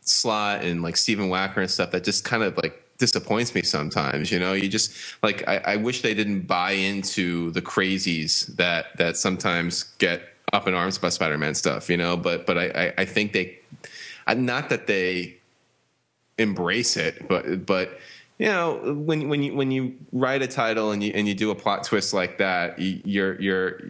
[0.00, 4.30] Slott and like stephen wacker and stuff that just kind of like disappoints me sometimes.
[4.30, 8.96] You know, you just like I, I, wish they didn't buy into the crazies that
[8.98, 11.88] that sometimes get up in arms about Spider-Man stuff.
[11.88, 13.58] You know, but but I I, think they
[14.26, 15.38] uh, not that they
[16.36, 17.98] embrace it, but but
[18.38, 21.50] you know when when you when you write a title and you and you do
[21.50, 23.80] a plot twist like that, you're you're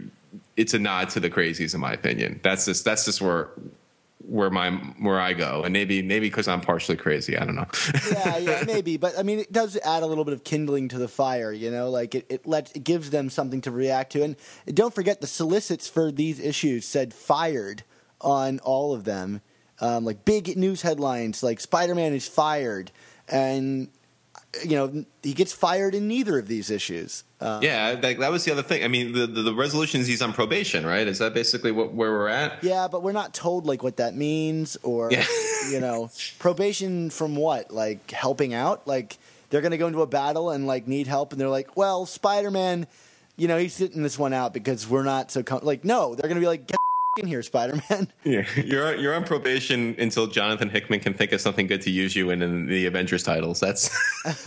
[0.56, 2.40] it's a nod to the crazies in my opinion.
[2.42, 3.50] That's just that's just where
[4.28, 7.36] where my where I go, and maybe maybe because I'm partially crazy.
[7.36, 7.66] I don't know.
[8.10, 10.98] yeah, yeah, maybe, but I mean, it does add a little bit of kindling to
[10.98, 11.52] the fire.
[11.52, 14.94] You know, like it it lets it gives them something to react to, and don't
[14.94, 17.82] forget the solicits for these issues said fired
[18.20, 19.40] on all of them,
[19.80, 22.90] um, like big news headlines like Spider Man is fired,
[23.28, 23.88] and
[24.64, 27.24] you know he gets fired in neither of these issues.
[27.40, 28.82] Um, yeah, that, that, was the other thing.
[28.82, 31.06] I mean, the, the, the resolution is he's on probation, right?
[31.06, 32.62] Is that basically what where we're at?
[32.64, 35.24] Yeah, but we're not told like what that means, or yeah.
[35.70, 37.70] you know, probation from what?
[37.70, 38.86] Like helping out?
[38.86, 39.18] Like
[39.50, 42.06] they're going to go into a battle and like need help, and they're like, well,
[42.06, 42.86] Spider Man,
[43.36, 45.60] you know, he's sitting this one out because we're not so com-.
[45.62, 46.66] like no, they're going to be like.
[46.66, 46.78] Get
[47.18, 48.08] in here, Spider Man.
[48.24, 52.14] Yeah, you're you're on probation until Jonathan Hickman can think of something good to use
[52.14, 53.60] you in in the Avengers titles.
[53.60, 53.88] That's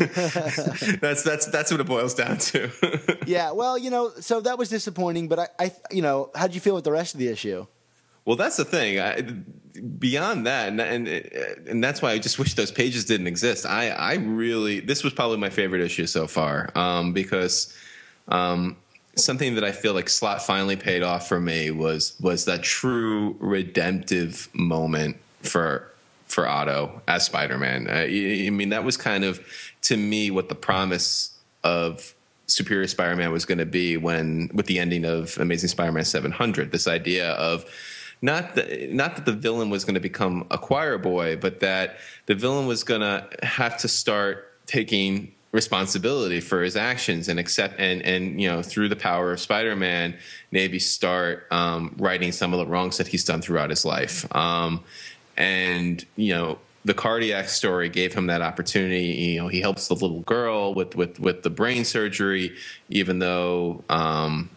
[0.99, 3.17] that's that's that's what it boils down to.
[3.25, 6.62] yeah, well, you know, so that was disappointing, but I, I, you know, how'd you
[6.62, 7.65] feel with the rest of the issue?
[8.25, 8.99] Well, that's the thing.
[8.99, 9.21] I,
[9.81, 13.65] beyond that, and, and and that's why I just wish those pages didn't exist.
[13.65, 17.75] I I really this was probably my favorite issue so far um, because.
[18.27, 18.77] Um,
[19.15, 23.36] something that I feel like Slott finally paid off for me was was that true
[23.39, 25.91] redemptive moment for
[26.26, 27.88] for Otto as Spider Man.
[27.88, 29.39] Uh, I mean, that was kind of
[29.84, 32.15] to me what the promise of
[32.52, 36.71] Superior Spider-Man was going to be when with the ending of Amazing Spider-Man 700.
[36.71, 37.65] This idea of
[38.21, 38.58] not
[38.89, 42.67] not that the villain was going to become a choir boy, but that the villain
[42.67, 48.41] was going to have to start taking responsibility for his actions and accept and and
[48.41, 50.17] you know through the power of Spider-Man,
[50.51, 54.33] maybe start um, righting some of the wrongs that he's done throughout his life.
[54.35, 54.83] Um,
[55.37, 59.03] and you know the cardiac story gave him that opportunity.
[59.03, 62.55] You know, he helps the little girl with with with the brain surgery,
[62.89, 64.49] even though um,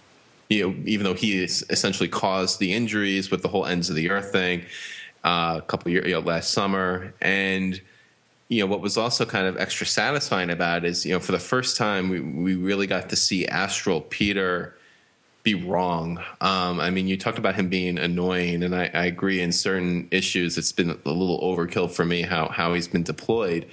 [0.49, 4.11] you know, even though he essentially caused the injuries with the whole ends of the
[4.11, 4.65] earth thing
[5.25, 7.81] uh, a couple years, you know, last summer, and
[8.49, 11.39] you know what was also kind of extra satisfying about is you know for the
[11.39, 14.77] first time we we really got to see Astral Peter
[15.45, 16.19] be wrong.
[16.41, 19.43] Um, I mean, you talked about him being annoying, and I, I, agree.
[19.43, 23.69] In certain issues, it's been a little overkill for me how how he's been deployed.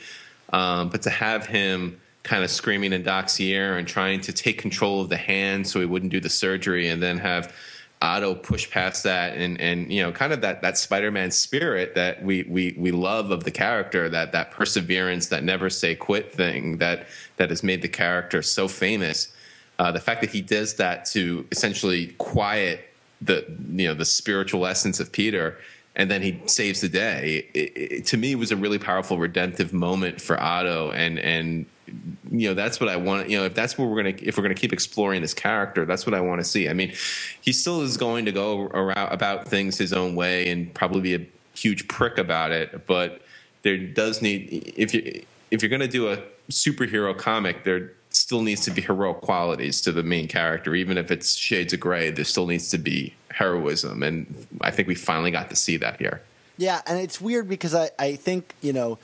[0.51, 4.57] Um, but to have him kind of screaming in Doc's ear and trying to take
[4.59, 7.55] control of the hand so he wouldn't do the surgery, and then have
[8.01, 12.23] Otto push past that and and you know kind of that that Spider-Man spirit that
[12.23, 16.77] we we we love of the character that that perseverance that never say quit thing
[16.77, 19.33] that that has made the character so famous.
[19.77, 22.89] Uh, the fact that he does that to essentially quiet
[23.21, 25.57] the you know the spiritual essence of Peter,
[26.01, 27.45] and then he saves the day.
[27.53, 31.67] It, it, to me, it was a really powerful redemptive moment for Otto, and and
[32.31, 33.29] you know that's what I want.
[33.29, 36.07] You know, if that's what we're gonna if we're gonna keep exploring this character, that's
[36.07, 36.67] what I want to see.
[36.67, 36.91] I mean,
[37.41, 41.13] he still is going to go around about things his own way and probably be
[41.13, 43.21] a huge prick about it, but
[43.61, 46.17] there does need if you if you're to do a
[46.49, 51.11] superhero comic, there still needs to be heroic qualities to the main character, even if
[51.11, 52.09] it's shades of gray.
[52.09, 55.97] There still needs to be heroism, and I think we finally got to see that
[55.97, 56.21] here.
[56.57, 58.99] Yeah, and it's weird because I, I think you know,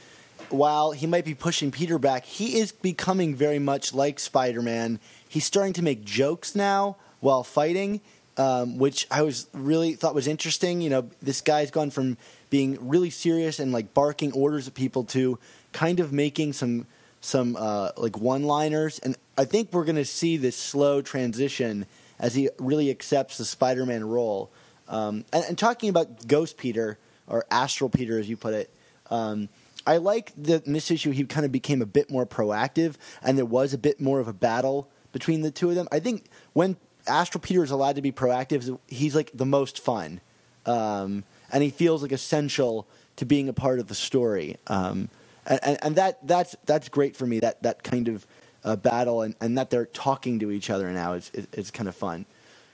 [0.50, 5.00] while he might be pushing Peter back, he is becoming very much like Spider Man.
[5.28, 8.02] He's starting to make jokes now while fighting,
[8.38, 10.82] um, which I was really thought was interesting.
[10.82, 12.18] You know, this guy's gone from
[12.50, 15.40] being really serious and like barking orders at people to
[15.74, 16.86] kind of making some
[17.22, 21.86] some uh, like one liners, and I think we're going to see this slow transition
[22.20, 24.52] as he really accepts the Spider Man role.
[24.88, 28.74] Um, and, and, talking about Ghost Peter or Astral Peter, as you put it.
[29.10, 29.50] Um,
[29.86, 33.38] I like that in this issue he kind of became a bit more proactive, and
[33.38, 35.88] there was a bit more of a battle between the two of them.
[35.92, 40.22] I think when Astral Peter is allowed to be proactive, he's like the most fun,
[40.66, 44.58] um, and he feels like essential to being a part of the story.
[44.68, 45.10] Um,
[45.46, 47.40] and, and that that's that's great for me.
[47.40, 48.28] That that kind of
[48.64, 51.88] uh, battle and, and that they're talking to each other now is is, is kind
[51.88, 52.26] of fun.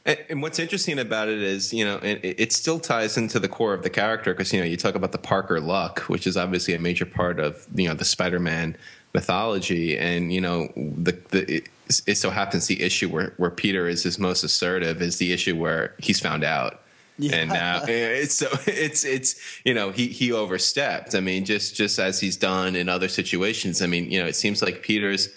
[0.06, 3.48] And, and, what's interesting about it is, you know, it, it still ties into the
[3.48, 6.36] core of the character because you know you talk about the Parker luck, which is
[6.36, 8.76] obviously a major part of you know the Spider-Man
[9.14, 11.56] mythology, and you know the the.
[11.58, 11.70] It,
[12.08, 15.56] it so happens the issue where, where Peter is his most assertive is the issue
[15.56, 16.80] where he's found out
[17.18, 17.36] yeah.
[17.36, 21.16] And now it's so it's it's you know he he overstepped.
[21.16, 23.82] I mean, just just as he's done in other situations.
[23.82, 25.30] I mean, you know, it seems like Peter's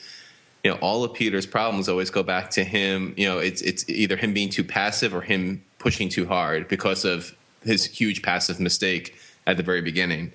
[0.66, 3.14] you know all of Peter's problems always go back to him.
[3.16, 7.04] You know, it's it's either him being too passive or him pushing too hard because
[7.04, 9.14] of his huge passive mistake
[9.46, 10.32] at the very beginning.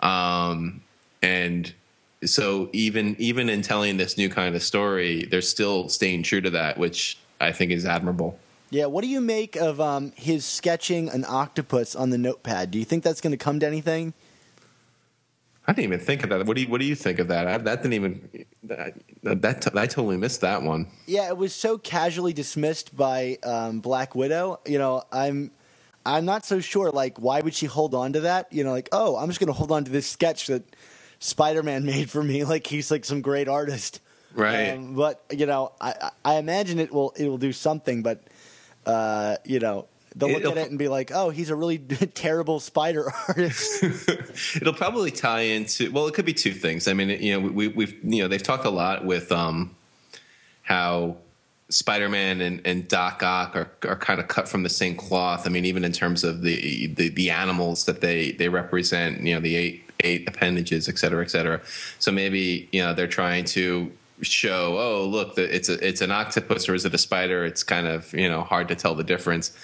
[0.00, 0.82] Um,
[1.22, 1.72] and
[2.24, 6.50] so even even in telling this new kind of story, they're still staying true to
[6.50, 8.36] that, which I think is admirable.
[8.70, 12.72] Yeah, what do you make of um, his sketching an octopus on the notepad?
[12.72, 14.12] Do you think that's going to come to anything?
[15.68, 16.46] I didn't even think of that.
[16.46, 17.46] What do you What do you think of that?
[17.46, 20.88] I, that didn't even that, that I totally missed that one.
[21.06, 24.60] Yeah, it was so casually dismissed by um, Black Widow.
[24.66, 25.50] You know, I'm
[26.06, 26.90] I'm not so sure.
[26.90, 28.52] Like, why would she hold on to that?
[28.52, 30.62] You know, like, oh, I'm just going to hold on to this sketch that
[31.18, 32.44] Spider Man made for me.
[32.44, 34.00] Like he's like some great artist,
[34.34, 34.70] right?
[34.70, 38.22] Um, but you know, I I imagine it will it will do something, but
[38.86, 39.86] uh, you know,
[40.18, 41.78] they'll look It'll, at it and be like, "Oh, he's a really
[42.14, 43.82] terrible spider artist."
[44.56, 46.88] It'll probably tie into well, it could be two things.
[46.88, 49.74] I mean, you know, we, we've you know they've talked a lot with um,
[50.62, 51.16] how
[51.70, 55.46] Spider-Man and, and Doc Ock are, are kind of cut from the same cloth.
[55.46, 59.34] I mean, even in terms of the, the, the animals that they they represent, you
[59.34, 61.60] know, the eight eight appendages, et cetera, et cetera.
[61.98, 66.68] So maybe you know they're trying to show, oh look, it's a it's an octopus
[66.68, 67.44] or is it a spider?
[67.44, 69.56] It's kind of you know hard to tell the difference.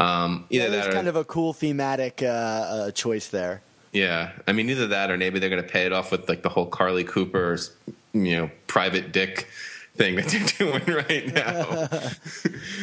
[0.00, 3.60] Um, either yeah, that kind of a cool thematic uh, uh, choice there.
[3.92, 6.42] Yeah, I mean either that or maybe they're going to pay it off with like
[6.42, 7.72] the whole Carly Cooper's
[8.14, 9.48] you know private dick
[9.96, 11.88] thing that they're doing right now.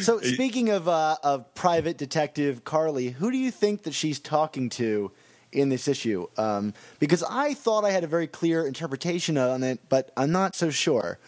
[0.00, 4.68] so speaking of uh, of private detective Carly, who do you think that she's talking
[4.70, 5.10] to?
[5.50, 9.80] in this issue um, because I thought I had a very clear interpretation on it,
[9.88, 11.18] but I'm not so sure.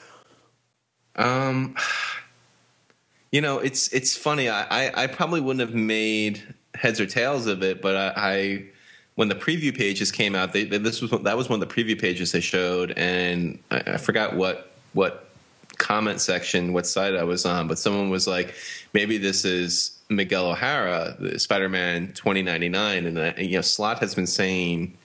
[1.16, 1.74] Um,
[3.32, 4.48] you know, it's it's funny.
[4.48, 6.42] I, I, I probably wouldn't have made
[6.74, 8.64] heads or tails of it, but I, I
[9.14, 12.00] when the preview pages came out, they, this was that was one of the preview
[12.00, 15.30] pages they showed, and I, I forgot what what
[15.78, 18.54] comment section, what site I was on, but someone was like,
[18.92, 23.06] maybe this is Miguel O'Hara, Spider Man 2099.
[23.06, 24.96] And, uh, you know, Slott has been saying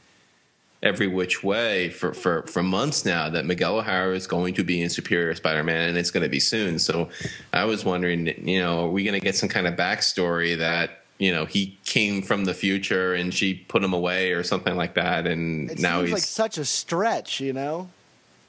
[0.86, 4.82] every which way for, for, for months now that Miguel O'Hara is going to be
[4.82, 6.78] in Superior Spider Man and it's going to be soon.
[6.78, 7.10] So
[7.52, 11.02] I was wondering, you know, are we going to get some kind of backstory that
[11.18, 14.96] you know he came from the future and she put him away or something like
[14.96, 17.90] that and it now seems he's like such a stretch, you know.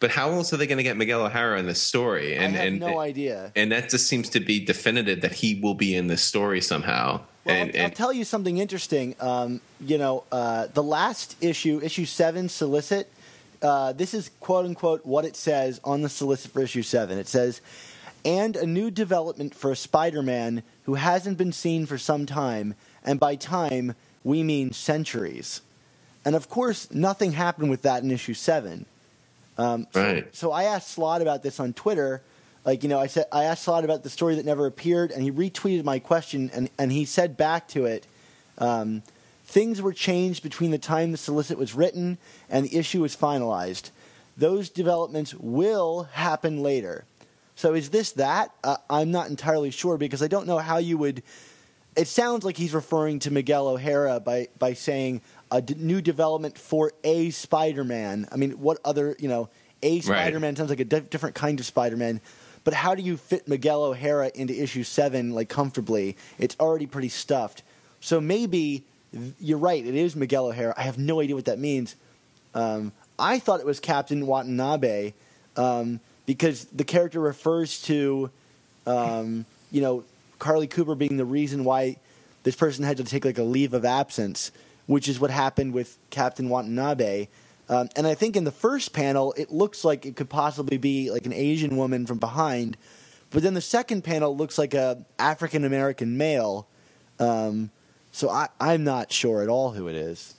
[0.00, 2.34] but how else are they going to get Miguel O'Hara in this story?
[2.34, 3.52] And I have and no idea.
[3.56, 7.20] and that just seems to be definitive that he will be in this story somehow.
[7.46, 9.14] Well, and, I'll, I'll tell you something interesting.
[9.20, 13.10] Um, you know, uh, the last issue, issue seven, solicit.
[13.62, 17.18] Uh, this is quote unquote what it says on the solicit for issue seven.
[17.18, 17.60] It says,
[18.24, 22.74] "And a new development for a Spider-Man who hasn't been seen for some time,
[23.04, 23.94] and by time
[24.24, 25.62] we mean centuries."
[26.24, 28.84] And of course, nothing happened with that in issue seven.
[29.56, 30.36] Um, so, Right.
[30.36, 32.20] so I asked Slott about this on Twitter.
[32.66, 35.22] Like, you know, I said I asked Slott about the story that never appeared, and
[35.22, 38.06] he retweeted my question, and, and he said back to it,
[38.58, 39.02] um,
[39.44, 42.18] things were changed between the time the solicit was written
[42.50, 43.90] and the issue was finalized.
[44.36, 47.04] Those developments will happen later.
[47.54, 48.50] So is this that?
[48.64, 51.22] Uh, I'm not entirely sure because I don't know how you would.
[51.96, 56.58] It sounds like he's referring to Miguel O'Hara by by saying a d- new development
[56.58, 58.28] for a Spider-Man.
[58.30, 59.48] I mean, what other you know
[59.82, 62.20] a Spider-Man sounds like a di- different kind of Spider-Man.
[62.66, 66.16] But how do you fit Miguel O'Hara into issue seven like comfortably?
[66.36, 67.62] It's already pretty stuffed.
[68.00, 68.82] So maybe
[69.38, 69.86] you're right.
[69.86, 70.74] It is Miguel O'Hara.
[70.76, 71.94] I have no idea what that means.
[72.56, 72.90] Um,
[73.20, 75.12] I thought it was Captain Watanabe
[75.56, 78.32] um, because the character refers to,
[78.84, 80.02] um, you know,
[80.40, 81.98] Carly Cooper being the reason why
[82.42, 84.50] this person had to take like a leave of absence,
[84.86, 87.28] which is what happened with Captain Watanabe.
[87.68, 91.10] Um, and I think in the first panel, it looks like it could possibly be
[91.10, 92.76] like an Asian woman from behind,
[93.30, 96.68] but then the second panel looks like a African American male.
[97.18, 97.70] Um,
[98.12, 100.34] so I, I'm not sure at all who it is.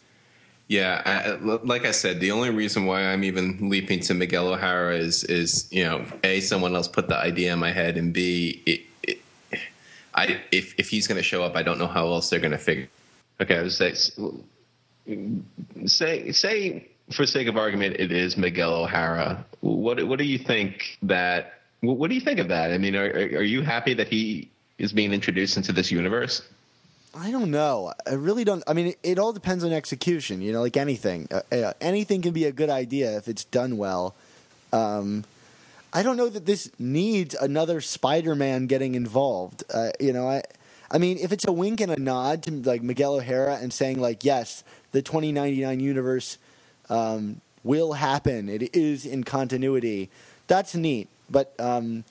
[0.68, 1.32] yeah, I,
[1.64, 5.68] like I said, the only reason why I'm even leaping to Miguel O'Hara is is
[5.72, 9.20] you know a someone else put the idea in my head, and b it, it,
[10.14, 12.52] I if if he's going to show up, I don't know how else they're going
[12.52, 12.88] to figure.
[13.40, 13.94] Okay, I would say
[15.86, 19.46] say say for sake of argument, it is Miguel O'Hara.
[19.62, 21.54] What what do you think that?
[21.82, 22.72] What do you think of that?
[22.72, 26.42] I mean, are are you happy that he is being introduced into this universe?
[27.16, 27.94] I don't know.
[28.06, 28.64] I really don't.
[28.68, 30.42] I mean, it, it all depends on execution.
[30.42, 31.28] You know, like anything.
[31.32, 34.16] Uh, uh, anything can be a good idea if it's done well.
[34.74, 35.24] Um,
[35.94, 39.64] I don't know that this needs another Spider-Man getting involved.
[39.74, 40.44] Uh, you know, I,
[40.92, 44.00] I mean, if it's a wink and a nod to like Miguel O'Hara and saying
[44.00, 46.38] like, yes, the 2099 universe
[46.90, 48.50] um, will happen.
[48.50, 50.10] It is in continuity.
[50.48, 51.10] That's neat.
[51.30, 52.04] But um,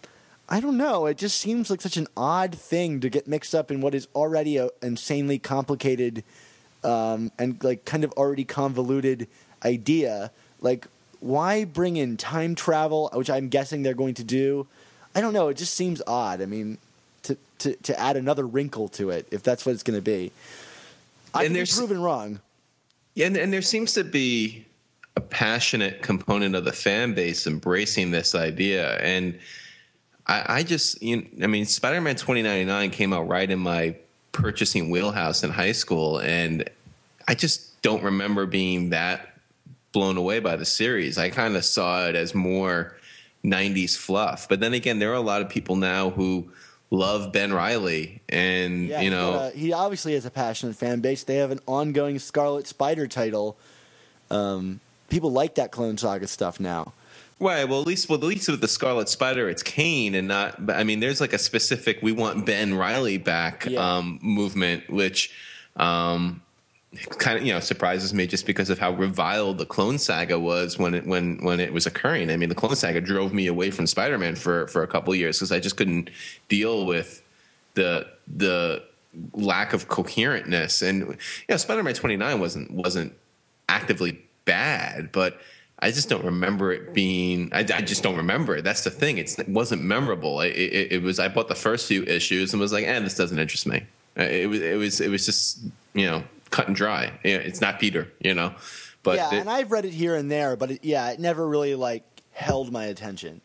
[0.48, 1.06] I don't know.
[1.06, 4.06] It just seems like such an odd thing to get mixed up in what is
[4.14, 6.22] already a insanely complicated
[6.84, 9.26] um, and like kind of already convoluted
[9.64, 10.30] idea.
[10.60, 10.86] Like,
[11.20, 14.66] why bring in time travel, which I'm guessing they're going to do?
[15.14, 15.48] I don't know.
[15.48, 16.40] It just seems odd.
[16.42, 16.78] I mean,
[17.24, 20.30] to to, to add another wrinkle to it, if that's what it's going to be.
[21.34, 22.40] I And can be proven wrong.
[23.16, 24.66] Yeah, and, and there seems to be
[25.16, 29.38] a passionate component of the fan base embracing this idea, and
[30.26, 33.96] I, I just, you know, I mean, Spider-Man 2099 came out right in my
[34.32, 36.68] purchasing wheelhouse in high school, and
[37.26, 39.38] I just don't remember being that
[39.92, 41.16] blown away by the series.
[41.16, 42.96] I kind of saw it as more
[43.42, 46.50] 90s fluff, but then again, there are a lot of people now who
[46.90, 51.00] love Ben Reilly, and Yeah, you know, got a- he obviously has a passionate fan
[51.00, 51.24] base.
[51.24, 53.56] They have an ongoing Scarlet Spider title.
[54.30, 56.92] Um, people like that Clone Saga stuff now.
[57.38, 57.68] Right.
[57.68, 60.70] Well, at least, well, at least with the Scarlet Spider, it's Kaine and not.
[60.70, 63.96] I mean, there's like a specific "we want Ben Reilly back" Yeah.
[63.98, 65.32] um, movement, which
[65.76, 66.40] um,
[67.18, 70.78] kind of you know surprises me just because of how reviled the Clone Saga was
[70.78, 72.30] when it when when it was occurring.
[72.30, 75.38] I mean, the Clone Saga drove me away from Spider-Man for for a couple years
[75.38, 76.10] because I just couldn't
[76.48, 77.22] deal with
[77.74, 78.82] the the
[79.32, 80.86] lack of coherentness.
[80.86, 81.16] And you
[81.48, 83.14] know, Spider-Man 29 wasn't wasn't
[83.68, 85.38] actively bad, but
[85.78, 87.50] I just don't remember it being.
[87.52, 88.64] I, I just don't remember it.
[88.64, 89.18] That's the thing.
[89.18, 90.40] It's, it wasn't memorable.
[90.40, 91.18] It, it, it was.
[91.18, 93.84] I bought the first few issues and was like, "Eh, this doesn't interest me."
[94.16, 94.60] It was.
[94.60, 95.00] It was.
[95.00, 95.60] It was just
[95.92, 97.12] you know cut and dry.
[97.22, 98.10] It's not Peter.
[98.20, 98.54] You know,
[99.02, 101.46] but yeah, it- and I've read it here and there, but it, yeah, it never
[101.46, 103.40] really like held my attention.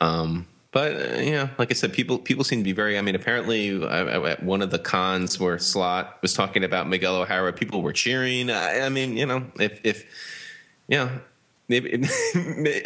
[0.00, 2.98] Um, but uh, you know, like I said, people people seem to be very.
[2.98, 7.14] I mean, apparently, uh, at one of the cons where Slott was talking about Miguel
[7.16, 8.50] O'Hara, people were cheering.
[8.50, 10.04] I, I mean, you know, if if
[10.88, 11.10] you know,
[11.68, 11.96] maybe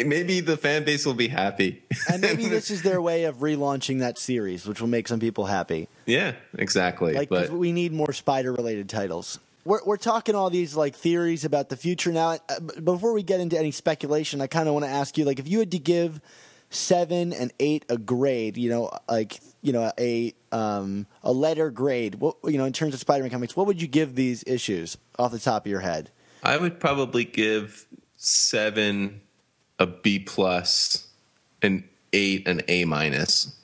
[0.04, 4.00] maybe the fan base will be happy, and maybe this is their way of relaunching
[4.00, 5.88] that series, which will make some people happy.
[6.04, 7.14] Yeah, exactly.
[7.14, 9.38] Like, but we need more spider related titles.
[9.68, 12.38] We're, we're talking all these like theories about the future now.
[12.48, 15.38] Uh, before we get into any speculation, I kind of want to ask you, like,
[15.38, 16.22] if you had to give
[16.70, 22.14] seven and eight a grade, you know, like you know a um, a letter grade,
[22.14, 25.32] what you know in terms of Spider-Man comics, what would you give these issues off
[25.32, 26.10] the top of your head?
[26.42, 27.84] I would probably give
[28.16, 29.20] seven
[29.78, 31.08] a B plus,
[31.60, 33.54] an eight an A minus.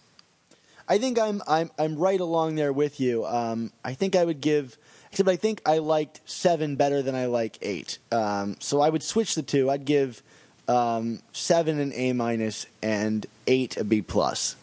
[0.86, 3.24] I think I'm I'm I'm right along there with you.
[3.24, 4.76] Um, I think I would give
[5.14, 7.98] Except I think I liked seven better than I like eight.
[8.10, 9.70] Um, so I would switch the two.
[9.70, 10.24] I'd give
[10.66, 14.56] um, seven an A minus and eight a B plus.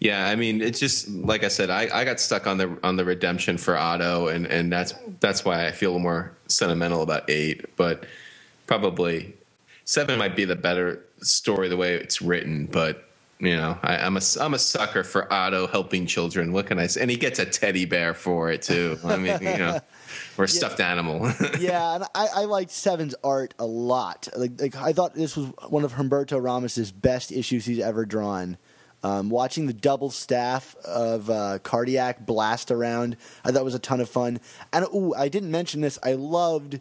[0.00, 2.96] Yeah, I mean, it's just like I said, I, I got stuck on the on
[2.96, 7.74] the redemption for Otto, and, and that's that's why I feel more sentimental about eight.
[7.76, 8.04] But
[8.66, 9.32] probably
[9.86, 13.08] seven might be the better story the way it's written, but
[13.40, 16.52] you know, I, am a I'm a sucker for Otto helping children.
[16.52, 17.00] What can I say?
[17.00, 18.98] And he gets a teddy bear for it too.
[19.04, 19.80] I mean, you know,
[20.38, 21.30] or a stuffed animal.
[21.58, 24.28] yeah, and I, I liked Seven's art a lot.
[24.36, 28.58] Like, like I thought this was one of Humberto Ramos's best issues he's ever drawn.
[29.02, 34.00] Um, watching the double staff of uh, Cardiac blast around, I thought was a ton
[34.00, 34.40] of fun.
[34.74, 35.98] And ooh, I didn't mention this.
[36.02, 36.80] I loved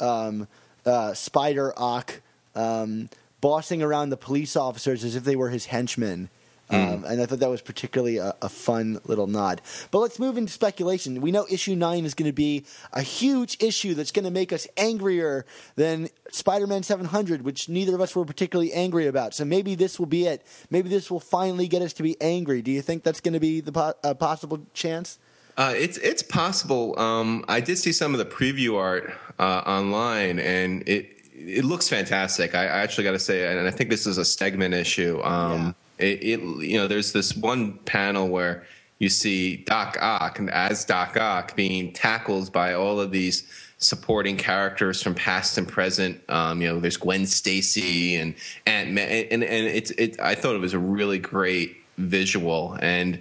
[0.00, 0.48] um,
[0.84, 2.20] uh, Spider Ock.
[2.56, 3.08] Um,
[3.42, 6.30] bossing around the police officers as if they were his henchmen.
[6.70, 6.94] Mm.
[6.94, 9.60] Um, and I thought that was particularly a, a, fun little nod.
[9.90, 11.20] But let's move into speculation.
[11.20, 12.64] We know issue nine is going to be
[12.94, 17.94] a huge issue that's going to make us angrier than Spider Man 700, which neither
[17.94, 19.34] of us were particularly angry about.
[19.34, 20.46] So maybe this will be it.
[20.70, 22.62] Maybe this will finally get us to be angry.
[22.62, 25.18] Do you think that's going to be the po- possible chance?
[25.58, 26.98] Uh, it's it's possible.
[26.98, 31.88] Um, I did see some of the preview art uh, online, and it it looks
[31.88, 32.54] fantastic.
[32.54, 35.20] I, I actually got to say, and I think this is a Stegman issue.
[35.22, 36.06] Um, yeah.
[36.06, 38.64] it, it, you know, there's this one panel where
[38.98, 43.44] you see Doc Ock and as Doc Ock being tackled by all of these
[43.78, 46.22] supporting characters from past and present.
[46.28, 48.34] Um, you know, there's Gwen Stacy and
[48.66, 50.20] Aunt May, and and it's it.
[50.20, 53.20] I thought it was a really great visual, and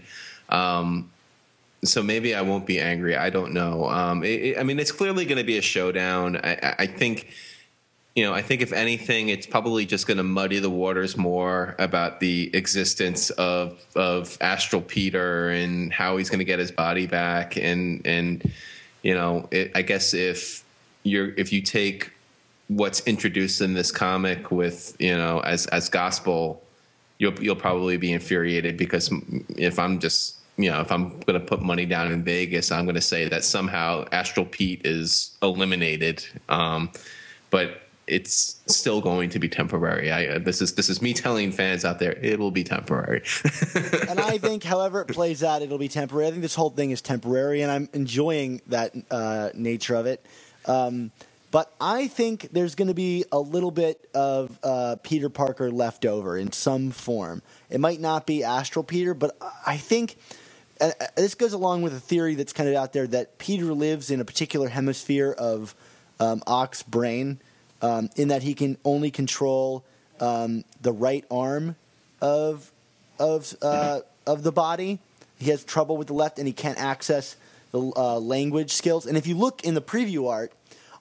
[0.49, 1.09] um,
[1.83, 3.15] so maybe I won't be angry.
[3.15, 3.89] I don't know.
[3.89, 6.37] Um, it, I mean, it's clearly going to be a showdown.
[6.37, 7.29] I, I think
[8.15, 11.75] you know, I think if anything, it's probably just going to muddy the waters more
[11.79, 17.07] about the existence of of Astral Peter and how he's going to get his body
[17.07, 18.51] back, and and
[19.01, 20.63] you know, it, I guess if
[21.03, 22.11] you're if you take
[22.67, 26.61] what's introduced in this comic with you know as as gospel,
[27.17, 29.09] you'll you'll probably be infuriated because
[29.57, 32.83] if I'm just you know, if I'm going to put money down in Vegas, I'm
[32.83, 36.25] going to say that somehow Astral Pete is eliminated.
[36.49, 36.91] Um,
[37.49, 40.11] but it's still going to be temporary.
[40.11, 43.23] I, uh, this is this is me telling fans out there it will be temporary.
[44.09, 46.27] and I think, however it plays out, it'll be temporary.
[46.27, 50.25] I think this whole thing is temporary, and I'm enjoying that uh, nature of it.
[50.65, 51.11] Um,
[51.51, 56.05] but I think there's going to be a little bit of uh, Peter Parker left
[56.05, 57.41] over in some form.
[57.69, 60.17] It might not be Astral Peter, but I think.
[60.79, 64.09] Uh, this goes along with a theory that's kind of out there that Peter lives
[64.09, 65.75] in a particular hemisphere of
[66.19, 66.41] um,
[66.87, 67.39] brain,
[67.81, 69.83] um, in that he can only control
[70.19, 71.75] um, the right arm
[72.21, 72.71] of
[73.19, 74.99] of uh, of the body.
[75.39, 77.35] He has trouble with the left, and he can't access
[77.71, 79.05] the uh, language skills.
[79.05, 80.51] And if you look in the preview art,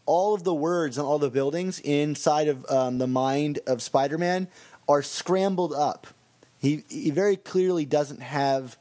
[0.07, 4.49] all of the words on all the buildings inside of um, the mind of Spider-Man
[4.89, 6.07] are scrambled up.
[6.59, 8.77] He he very clearly doesn't have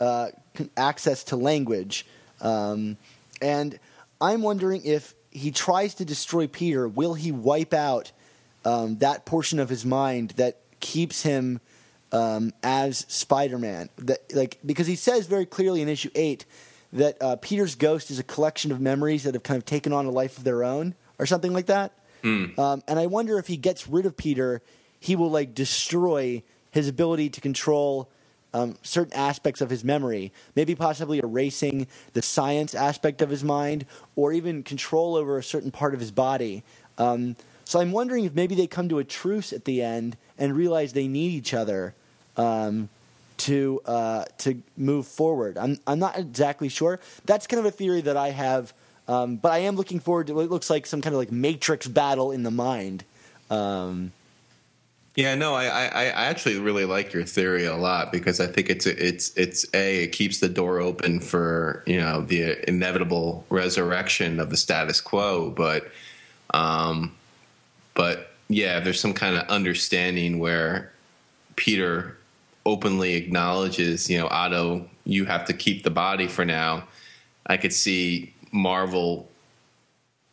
[0.00, 0.28] uh,
[0.76, 2.06] access to language,
[2.40, 2.96] um,
[3.40, 3.78] and
[4.20, 8.12] I'm wondering if he tries to destroy Peter, will he wipe out
[8.64, 11.60] um, that portion of his mind that keeps him
[12.12, 13.90] um, as Spider-Man?
[13.98, 16.46] That like because he says very clearly in issue eight
[16.92, 20.06] that uh, Peter's ghost is a collection of memories that have kind of taken on
[20.06, 21.92] a life of their own, or something like that.
[22.22, 22.58] Mm.
[22.58, 24.62] Um, and I wonder if he gets rid of Peter,
[25.00, 28.08] he will like destroy his ability to control
[28.54, 33.84] um, certain aspects of his memory, maybe possibly erasing the science aspect of his mind,
[34.16, 36.62] or even control over a certain part of his body.
[36.96, 40.56] Um, so I'm wondering if maybe they come to a truce at the end and
[40.56, 41.94] realize they need each other
[42.36, 42.88] um,
[43.38, 45.58] to uh, to move forward.
[45.58, 47.00] I'm I'm not exactly sure.
[47.24, 48.72] That's kind of a theory that I have,
[49.08, 51.88] um, but I am looking forward to what looks like some kind of like Matrix
[51.88, 53.04] battle in the mind.
[55.16, 58.68] Yeah, no, I, I, I actually really like your theory a lot because I think
[58.68, 64.40] it's it's it's a it keeps the door open for you know the inevitable resurrection
[64.40, 65.88] of the status quo, but
[66.52, 67.14] um,
[67.94, 70.92] but yeah, there's some kind of understanding where
[71.56, 72.18] Peter
[72.66, 76.84] openly acknowledges, you know, Otto, you have to keep the body for now.
[77.46, 79.28] I could see Marvel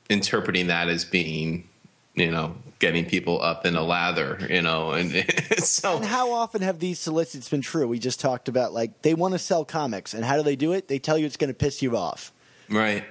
[0.09, 1.67] interpreting that as being,
[2.15, 5.11] you know, getting people up in a lather, you know, and
[5.57, 5.97] so.
[5.97, 7.87] And how often have these solicits been true?
[7.87, 10.73] We just talked about like they want to sell comics, and how do they do
[10.73, 10.87] it?
[10.87, 12.33] They tell you it's going to piss you off.
[12.69, 13.03] Right.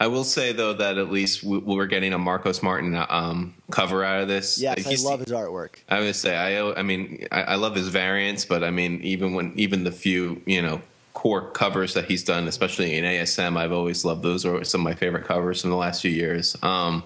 [0.00, 4.04] I will say though that at least we, we're getting a Marcos Martin um, cover
[4.04, 4.60] out of this.
[4.60, 5.76] Yes, He's, I love his artwork.
[5.88, 9.34] I would say I, I mean, I, I love his variants, but I mean, even
[9.34, 10.80] when even the few you know
[11.14, 14.46] core covers that he's done, especially in ASM, I've always loved those.
[14.46, 16.56] Are some of my favorite covers from the last few years.
[16.62, 17.02] Um,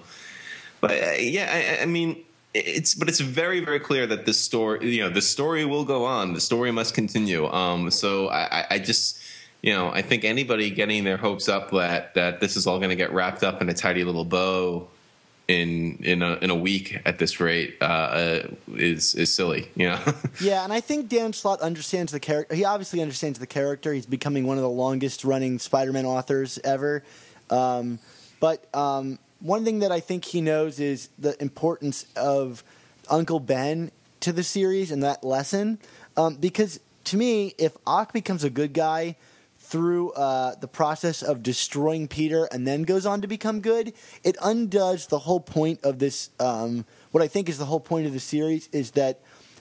[0.82, 2.22] but uh, yeah, I, I mean,
[2.52, 6.04] it's but it's very very clear that this story, you know, the story will go
[6.04, 6.34] on.
[6.34, 7.46] The story must continue.
[7.46, 9.18] Um, so I, I just
[9.62, 12.90] you know, I think anybody getting their hopes up that that this is all going
[12.90, 14.88] to get wrapped up in a tidy little bow
[15.46, 18.42] in in a in a week at this rate uh, uh,
[18.74, 20.00] is is silly, you know.
[20.40, 22.56] yeah, and I think Dan Slott understands the character.
[22.56, 23.92] He obviously understands the character.
[23.92, 27.04] He's becoming one of the longest running Spider-Man authors ever.
[27.48, 28.00] Um,
[28.40, 32.62] but um, one thing that I think he knows is the importance of
[33.10, 33.90] Uncle Ben
[34.20, 35.78] to the series and that lesson.
[36.16, 39.16] Um, because to me, if Ock becomes a good guy
[39.58, 44.36] through uh, the process of destroying Peter and then goes on to become good, it
[44.40, 46.30] undoes the whole point of this.
[46.38, 49.20] Um, what I think is the whole point of the series is that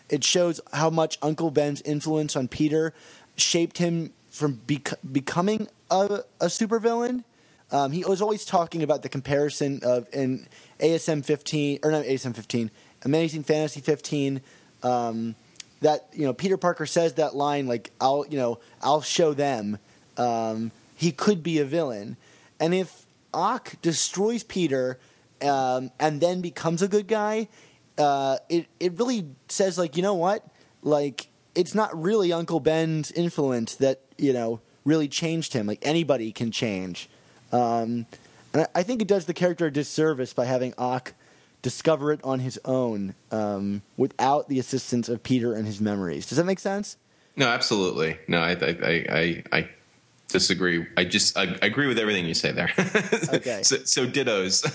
[0.10, 2.94] it shows how much Uncle Ben's influence on Peter
[3.36, 7.24] shaped him from bec- becoming a, a supervillain.
[7.72, 10.48] Um, he was always talking about the comparison of in
[10.80, 12.70] ASM 15 or not ASM 15,
[13.04, 14.42] Amazing Fantasy 15.
[14.84, 15.36] Um,
[15.82, 19.80] that you know Peter Parker says that line like I'll you know I'll show them
[20.18, 22.18] um, he could be a villain.
[22.60, 25.00] And if Ock destroys Peter
[25.42, 27.48] um, and then becomes a good guy,
[27.98, 30.46] uh, it it really says like you know what,
[30.82, 35.66] like it's not really Uncle Ben's influence that you know really changed him.
[35.66, 37.10] Like anybody can change,
[37.52, 38.06] um,
[38.54, 41.14] and I, think it does the character a disservice by having Ock
[41.62, 46.28] discover it on his own um, without the assistance of Peter and his memories.
[46.28, 46.98] Does that make sense?
[47.36, 48.18] No, absolutely.
[48.28, 49.70] No, I I I, I
[50.32, 50.86] disagree.
[50.98, 52.72] I just I, I, agree with everything you say there.
[53.34, 53.64] Okay.
[53.64, 54.66] so, so dittos.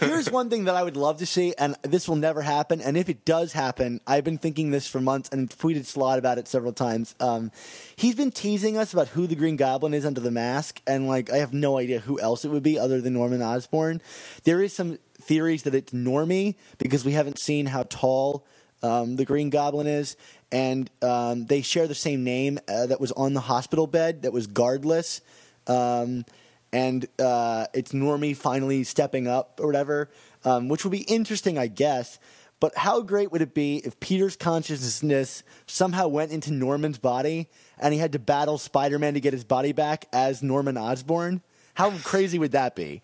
[0.00, 2.80] Here's one thing that I would love to see, and this will never happen.
[2.80, 6.38] And if it does happen, I've been thinking this for months and tweeted Slott about
[6.38, 7.14] it several times.
[7.20, 7.52] Um,
[7.94, 11.30] he's been teasing us about who the Green Goblin is under the mask, and like
[11.30, 14.02] I have no idea who else it would be other than Norman Osborn.
[14.44, 18.44] There is some theories that it's Normie because we haven't seen how tall
[18.82, 20.16] um, the Green Goblin is,
[20.52, 24.32] and um, they share the same name uh, that was on the hospital bed that
[24.32, 25.20] was guardless.
[25.66, 26.24] Um,
[26.72, 30.10] and uh, it's Normie finally stepping up or whatever,
[30.44, 32.18] um, which would be interesting, I guess.
[32.58, 37.92] But how great would it be if Peter's consciousness somehow went into Norman's body and
[37.92, 41.42] he had to battle Spider Man to get his body back as Norman Osborn?
[41.74, 43.02] How crazy would that be?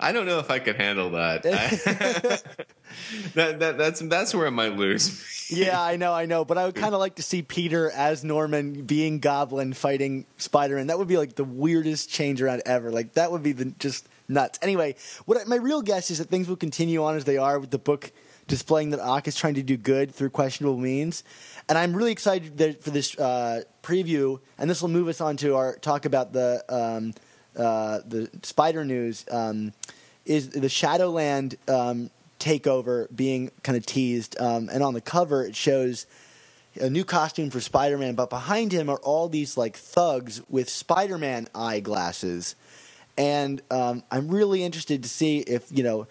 [0.00, 1.42] I don't know if I could handle that.
[3.34, 5.48] that, that that's that's where I might lose.
[5.50, 8.24] yeah, I know, I know, but I would kind of like to see Peter as
[8.24, 10.88] Norman being Goblin fighting Spider-Man.
[10.88, 12.90] That would be like the weirdest change around ever.
[12.90, 14.58] Like that would be the just nuts.
[14.62, 14.94] Anyway,
[15.26, 17.70] what I, my real guess is that things will continue on as they are with
[17.70, 18.12] the book
[18.46, 21.22] displaying that Ock is trying to do good through questionable means.
[21.68, 25.54] And I'm really excited for this uh, preview, and this will move us on to
[25.54, 27.12] our talk about the um,
[27.58, 29.72] uh, the Spider News um,
[30.24, 35.56] is the Shadowland um, takeover being kind of teased, um, and on the cover it
[35.56, 36.06] shows
[36.80, 41.48] a new costume for Spider-Man, but behind him are all these like thugs with Spider-Man
[41.54, 42.54] eyeglasses,
[43.16, 46.06] and um, I'm really interested to see if you know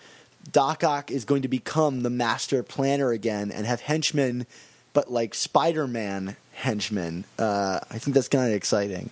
[0.52, 4.46] Doc Ock is going to become the master planner again and have henchmen,
[4.94, 7.26] but like Spider-Man henchmen.
[7.38, 9.10] Uh, I think that's kind of exciting.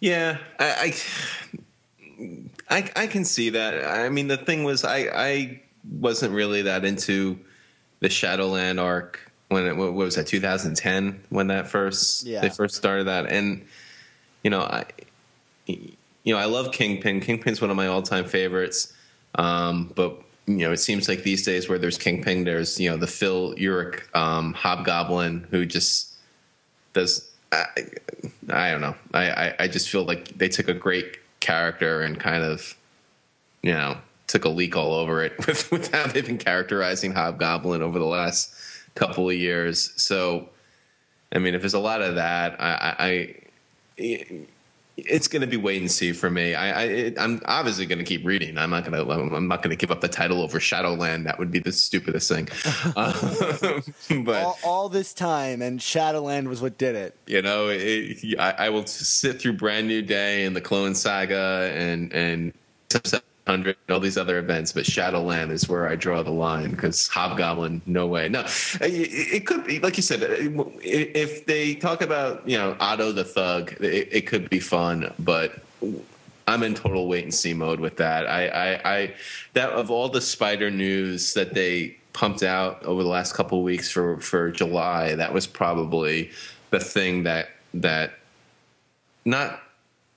[0.00, 0.94] Yeah, I,
[2.18, 3.84] I, I, I can see that.
[3.84, 5.62] I mean, the thing was, I, I
[5.98, 7.38] wasn't really that into
[8.00, 12.40] the Shadowland arc when it what was that 2010 when that first yeah.
[12.40, 13.64] they first started that, and
[14.42, 14.84] you know, I,
[15.66, 17.20] you know, I love Kingpin.
[17.20, 18.92] Kingpin's one of my all time favorites.
[19.36, 22.96] Um, but you know, it seems like these days where there's Kingpin, there's you know
[22.96, 26.14] the Phil Urich um, Hobgoblin who just
[26.92, 28.94] does I, I don't know.
[29.14, 32.76] I, I, I just feel like they took a great character and kind of,
[33.62, 37.82] you know, took a leak all over it with, with how they've been characterizing Hobgoblin
[37.82, 38.54] over the last
[38.94, 39.92] couple of years.
[39.96, 40.48] So,
[41.34, 43.36] I mean, if there's a lot of that, I,
[43.98, 44.46] I
[44.96, 46.54] it's going to be wait and see for me.
[46.54, 46.84] I, I
[47.18, 48.56] am obviously going to keep reading.
[48.56, 51.26] I'm not going to I'm not going to give up the title over Shadowland.
[51.26, 52.48] That would be the stupidest thing.
[52.96, 53.80] uh,
[54.24, 57.14] but all, all, this time, and Shadowland was what did it.
[57.26, 61.70] You know, it, I, I, will sit through Brand New Day and the Clone Saga
[61.74, 62.52] and and
[63.46, 67.82] hundred all these other events, but Shadowland is where I draw the line because Hobgoblin,
[67.86, 68.28] no way.
[68.28, 68.44] No,
[68.80, 70.22] it, could be like you said.
[70.22, 75.12] Uh, if they talk about you know Otto the Thug, it, it could be fun,
[75.18, 75.60] but
[76.48, 78.26] I'm in total wait and see mode with that.
[78.26, 79.14] I, I, I
[79.54, 83.90] that of all the spider news that they pumped out over the last couple weeks
[83.90, 86.30] for for July, that was probably
[86.70, 88.12] the thing that that
[89.24, 89.60] not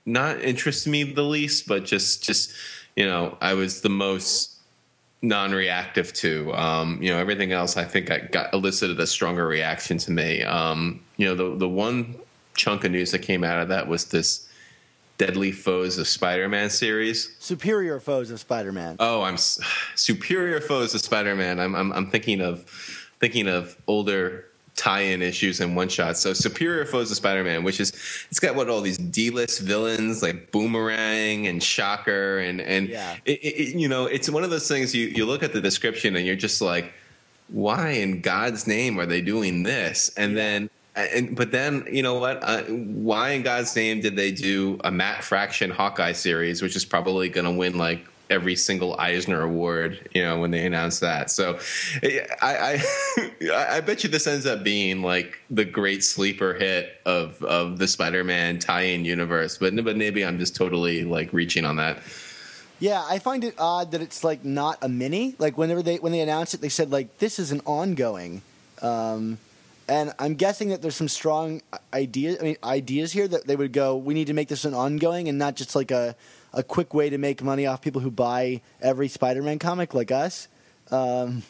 [0.06, 2.52] not interests me the least, but just just
[3.00, 4.56] you know, I was the most
[5.22, 6.52] non-reactive to.
[6.52, 10.42] Um, you know, everything else I think I got elicited a stronger reaction to me.
[10.42, 12.16] Um, you know, the the one
[12.54, 14.46] chunk of news that came out of that was this
[15.16, 17.34] Deadly Foes of Spider-Man series.
[17.38, 18.96] Superior Foes of Spider-Man.
[19.00, 19.38] Oh, I'm
[19.94, 21.58] Superior Foes of Spider-Man.
[21.58, 22.64] I'm I'm, I'm thinking of
[23.18, 24.44] thinking of older
[24.76, 26.20] tie-in issues and one shots.
[26.20, 27.92] So Superior Foes of Spider-Man, which is
[28.30, 33.16] it's got what all these D-list villains like Boomerang and Shocker and and yeah.
[33.24, 36.16] it, it, you know it's one of those things you you look at the description
[36.16, 36.92] and you're just like,
[37.48, 40.10] why in God's name are they doing this?
[40.16, 40.70] And then.
[40.96, 42.40] And, but then you know what?
[42.42, 46.84] Uh, why in God's name did they do a Matt Fraction Hawkeye series, which is
[46.84, 51.30] probably going to win like every single Eisner Award, you know, when they announce that.
[51.30, 51.58] So
[52.02, 52.82] I, I,
[53.76, 57.88] I bet you this ends up being like the great sleeper hit of of the
[57.88, 59.58] Spider-Man tie-in universe.
[59.58, 61.98] But but maybe I'm just totally like reaching on that.
[62.78, 65.34] Yeah, I find it odd that it's like not a mini.
[65.38, 68.42] Like whenever they when they announced it, they said like this is an ongoing.
[68.80, 69.38] Um,
[69.86, 71.62] and I'm guessing that there's some strong
[71.92, 72.38] ideas.
[72.40, 73.96] I mean, ideas here that they would go.
[73.96, 76.14] We need to make this an ongoing and not just like a
[76.52, 80.48] a quick way to make money off people who buy every Spider-Man comic like us.
[80.84, 81.42] Because um,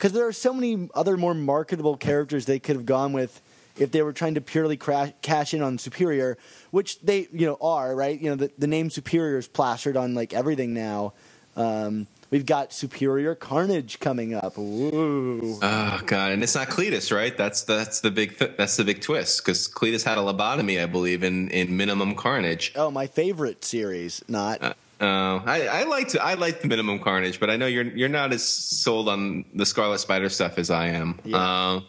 [0.00, 3.40] there are so many other more marketable characters they could have gone with
[3.76, 6.38] if they were trying to purely crash, cash in on Superior,
[6.70, 8.20] which they you know are right.
[8.20, 11.12] You know the, the name Superior is plastered on like everything now.
[11.56, 14.58] Um, We've got Superior Carnage coming up.
[14.58, 15.58] Ooh.
[15.62, 17.36] Oh god, and it's not Cletus, right?
[17.36, 20.86] That's that's the big th- that's the big twist because Cletus had a lobotomy, I
[20.86, 22.72] believe, in in Minimum Carnage.
[22.76, 24.62] Oh, my favorite series, not.
[24.62, 28.08] Uh, uh, I, I liked I liked the Minimum Carnage, but I know you're you're
[28.08, 31.18] not as sold on the Scarlet Spider stuff as I am.
[31.24, 31.36] Yeah.
[31.36, 31.80] Uh,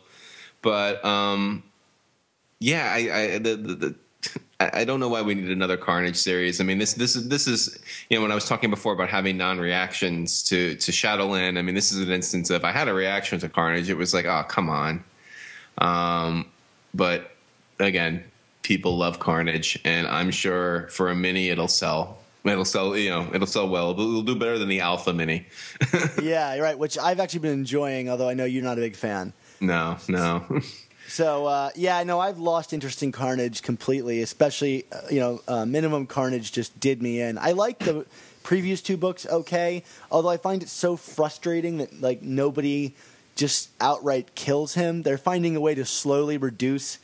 [0.62, 1.64] but um,
[2.60, 3.96] yeah, I, I the, the, the
[4.60, 6.62] I don't know why we need another Carnage series.
[6.62, 7.78] I mean, this this is this is
[8.10, 11.60] you know when I was talking before about having non-reactions to to Shadowland.
[11.60, 13.90] I mean, this is an instance of I had a reaction to Carnage.
[13.90, 15.04] It was like, oh come on.
[15.78, 16.46] Um,
[16.94, 17.36] but
[17.80, 18.24] again,
[18.62, 22.20] people love Carnage, and I'm sure for a mini it'll sell.
[22.46, 23.92] It'll sell, you know, it'll sell well.
[23.92, 25.48] It'll do better than the Alpha Mini.
[26.22, 26.78] yeah, you're right.
[26.78, 29.34] Which I've actually been enjoying, although I know you're not a big fan.
[29.60, 30.46] No, no.
[31.08, 34.22] So uh, yeah, no, I've lost interest in Carnage completely.
[34.22, 37.38] Especially, uh, you know, uh, Minimum Carnage just did me in.
[37.38, 38.06] I like the
[38.44, 42.94] previous two books okay, although I find it so frustrating that like nobody
[43.36, 45.02] just outright kills him.
[45.02, 47.00] They're finding a way to slowly reduce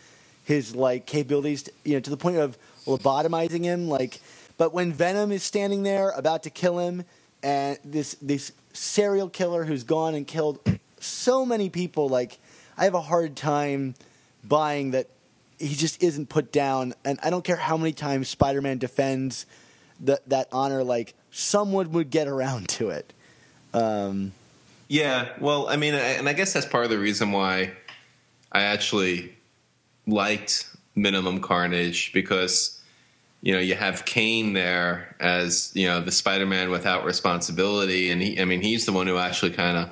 [0.45, 3.88] his like capabilities, to, you know, to the point of lobotomizing him.
[3.89, 4.20] Like,
[4.58, 7.06] but when Venom is standing there about to kill him,
[7.43, 10.60] and this this serial killer who's gone and killed
[10.99, 12.38] so many people, like
[12.78, 13.95] I have a hard time
[14.43, 15.07] buying that
[15.59, 16.93] he just isn't put down.
[17.05, 19.45] And I don't care how many times Spider Man defends
[20.01, 20.84] that that honor.
[20.84, 23.13] Like someone would get around to it.
[23.74, 24.34] Um,
[24.88, 27.72] yeah, well, I mean, and I guess that's part of the reason why
[28.51, 29.34] I actually
[30.05, 32.82] liked Minimum Carnage because
[33.41, 38.41] you know you have Kaine there as you know the Spider-Man without responsibility, and he,
[38.41, 39.89] I mean, he's the one who actually kind of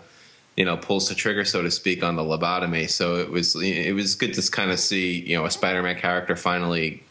[0.55, 2.89] you know pulls the trigger so to speak on the lobotomy.
[2.89, 6.35] So it was it was good to kind of see you know a spider-man character
[6.35, 7.03] finally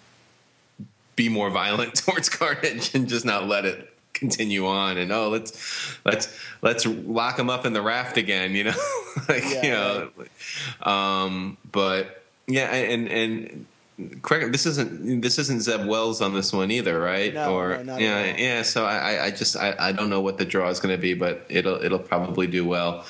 [1.16, 4.98] be more violent towards carnage and just not let it continue on.
[4.98, 6.28] And oh let's let's
[6.62, 8.74] let's lock him up in the raft again you know?
[9.28, 10.86] Like yeah, you know right.
[10.86, 13.66] um but yeah and and
[14.22, 14.52] correct.
[14.52, 17.34] This isn't this isn't zeb wells on this one either right?
[17.34, 20.44] No, or no, yeah yeah so i i just i, I don't know what the
[20.44, 23.04] draw is going to be but it'll it'll probably do well.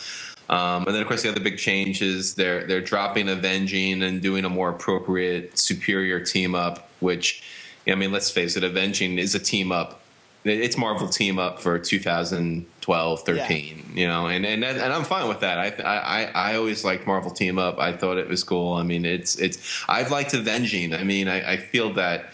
[0.49, 4.22] Um, and then, of course, the other big change is they're they're dropping avenging and
[4.22, 6.89] doing a more appropriate superior team up.
[7.01, 7.43] Which,
[7.86, 10.01] I mean, let's face it, avenging is a team up
[10.45, 15.41] it's Marvel team up for 2012, 13, you know, and, and and I'm fine with
[15.41, 15.59] that.
[15.59, 17.78] I I I always liked Marvel team up.
[17.78, 18.74] I thought it was cool.
[18.74, 20.95] I mean, it's it's I've liked Avenging.
[20.95, 22.32] I mean, I, I feel that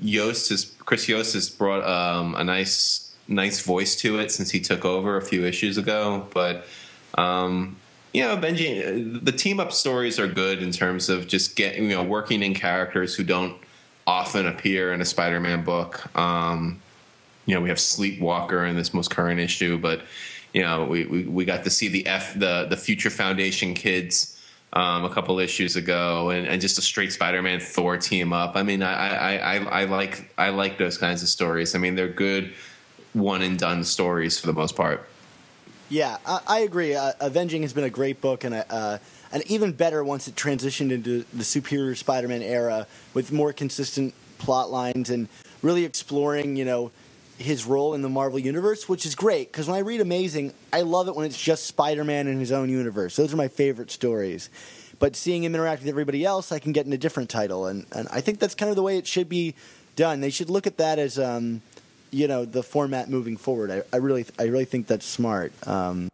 [0.00, 4.60] Yost has Chris Yost has brought um, a nice nice voice to it since he
[4.60, 6.66] took over a few issues ago, but.
[7.16, 7.76] Um,
[8.12, 11.96] you know, Benji, the team up stories are good in terms of just getting, you
[11.96, 13.58] know, working in characters who don't
[14.06, 16.16] often appear in a Spider-Man book.
[16.16, 16.80] Um,
[17.46, 20.02] you know, we have Sleepwalker in this most current issue, but
[20.52, 24.38] you know, we, we, we got to see the F the the Future Foundation kids
[24.72, 28.56] um, a couple issues ago, and, and just a straight Spider-Man Thor team up.
[28.56, 31.74] I mean, I, I, I, I like I like those kinds of stories.
[31.74, 32.52] I mean, they're good
[33.12, 35.08] one and done stories for the most part.
[35.88, 36.94] Yeah, I, I agree.
[36.94, 38.98] Uh, Avenging has been a great book, and uh,
[39.32, 44.70] and even better once it transitioned into the Superior Spider-Man era with more consistent plot
[44.70, 45.28] lines and
[45.62, 46.90] really exploring, you know,
[47.38, 50.82] his role in the Marvel universe, which is great because when I read Amazing, I
[50.82, 53.16] love it when it's just Spider-Man in his own universe.
[53.16, 54.48] Those are my favorite stories.
[54.98, 57.84] But seeing him interact with everybody else, I can get in a different title, and
[57.92, 59.54] and I think that's kind of the way it should be
[59.94, 60.20] done.
[60.20, 61.18] They should look at that as.
[61.18, 61.62] Um,
[62.10, 63.70] you know the format moving forward.
[63.70, 65.52] I, I really I really think that's smart.
[65.66, 66.08] Um,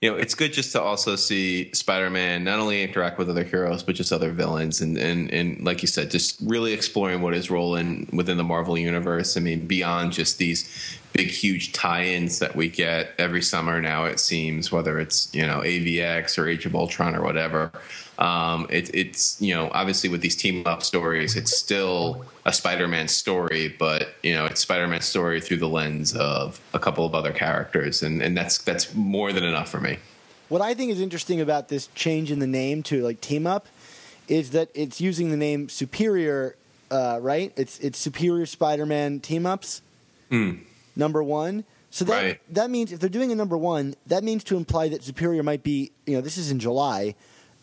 [0.00, 3.82] you know, it's good just to also see Spider-Man not only interact with other heroes
[3.82, 7.50] but just other villains, and and and like you said, just really exploring what his
[7.50, 9.36] role in within the Marvel universe.
[9.36, 14.04] I mean, beyond just these big, huge tie-ins that we get every summer now.
[14.04, 17.72] It seems whether it's you know AVX or Age of Ultron or whatever.
[18.18, 23.08] Um, it, it's you know obviously with these team up stories, it's still a Spider-Man
[23.08, 27.32] story, but you know it's Spider-Man story through the lens of a couple of other
[27.32, 29.98] characters, and and that's that's more than enough for me.
[30.48, 33.66] What I think is interesting about this change in the name to like team up
[34.28, 36.56] is that it's using the name Superior,
[36.90, 37.52] uh, right?
[37.56, 39.82] It's it's Superior Spider-Man team ups.
[40.30, 40.60] Mm.
[40.96, 41.64] Number one.
[41.90, 42.40] So that Right.
[42.52, 45.62] that means if they're doing a number one, that means to imply that Superior might
[45.62, 45.92] be.
[46.06, 47.14] You know, this is in July.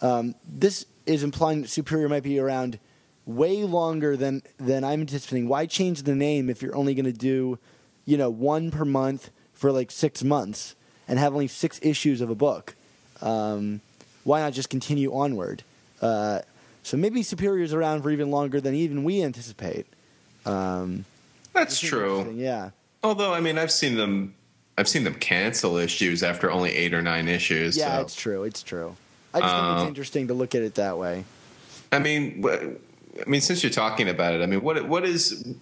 [0.01, 2.79] Um, this is implying that Superior might be around
[3.25, 5.47] way longer than than I'm anticipating.
[5.47, 7.59] Why change the name if you're only going to do,
[8.05, 10.75] you know, one per month for like six months
[11.07, 12.75] and have only six issues of a book?
[13.21, 13.81] Um,
[14.23, 15.63] why not just continue onward?
[16.01, 16.39] Uh,
[16.83, 19.85] so maybe Superior's around for even longer than even we anticipate.
[20.45, 21.05] Um,
[21.53, 22.33] That's true.
[22.35, 22.71] Yeah.
[23.03, 24.35] Although I mean, I've seen them.
[24.77, 27.77] I've seen them cancel issues after only eight or nine issues.
[27.77, 28.01] Yeah, so.
[28.01, 28.43] it's true.
[28.43, 28.95] It's true.
[29.33, 31.25] I just think it's Um, interesting to look at it that way.
[31.91, 32.41] I mean,
[33.19, 35.53] I mean, since you're talking about it, I mean, what what is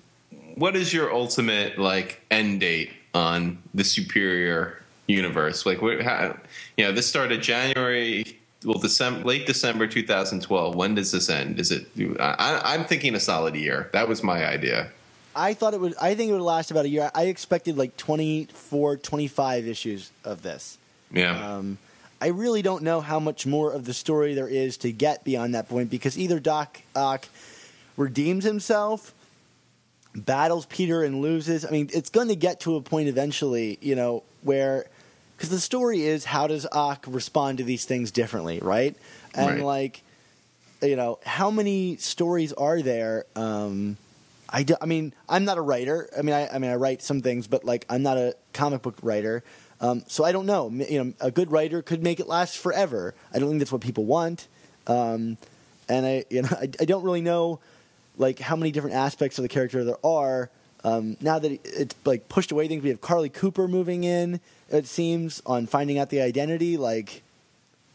[0.56, 5.66] what is your ultimate like end date on the superior universe?
[5.66, 6.38] Like, what, how,
[6.78, 10.76] you know, this started January, well, December, late December 2012.
[10.76, 11.60] When does this end?
[11.60, 11.88] Is it?
[12.20, 13.90] I, I'm thinking a solid year.
[13.94, 14.92] That was my idea.
[15.36, 15.96] I thought it would.
[16.02, 17.10] I think it would last about a year.
[17.16, 20.78] I expected like 24, 25 issues of this.
[21.12, 21.56] Yeah.
[21.56, 21.78] Um,
[22.22, 25.56] I really don't know how much more of the story there is to get beyond
[25.56, 27.28] that point because either Doc Ock
[27.96, 29.14] redeems himself,
[30.16, 31.66] battles Peter and loses.
[31.66, 34.86] I mean, it's going to get to a point eventually, you know, where
[35.38, 38.96] because the story is how does Ock respond to these things differently, right?
[39.34, 39.64] And Right.
[39.64, 40.04] like,
[40.82, 43.26] you know, how many stories are there?
[43.38, 43.96] Um,
[44.50, 46.10] I, do, I mean, I'm not a writer.
[46.18, 48.82] I mean, I, I mean, I write some things, but like, I'm not a comic
[48.82, 49.44] book writer.
[49.82, 50.70] Um, so I don't know.
[50.70, 53.14] You know, a good writer could make it last forever.
[53.34, 54.48] I don't think that's what people want.
[54.88, 55.38] Um,
[55.88, 57.60] and I, you know, I, I don't really know
[58.18, 60.50] like how many different aspects of the character there are.
[60.84, 64.40] Um, now that it's like pushed away, things we have Carly Cooper moving in.
[64.70, 66.78] It seems on finding out the identity.
[66.78, 67.22] Like,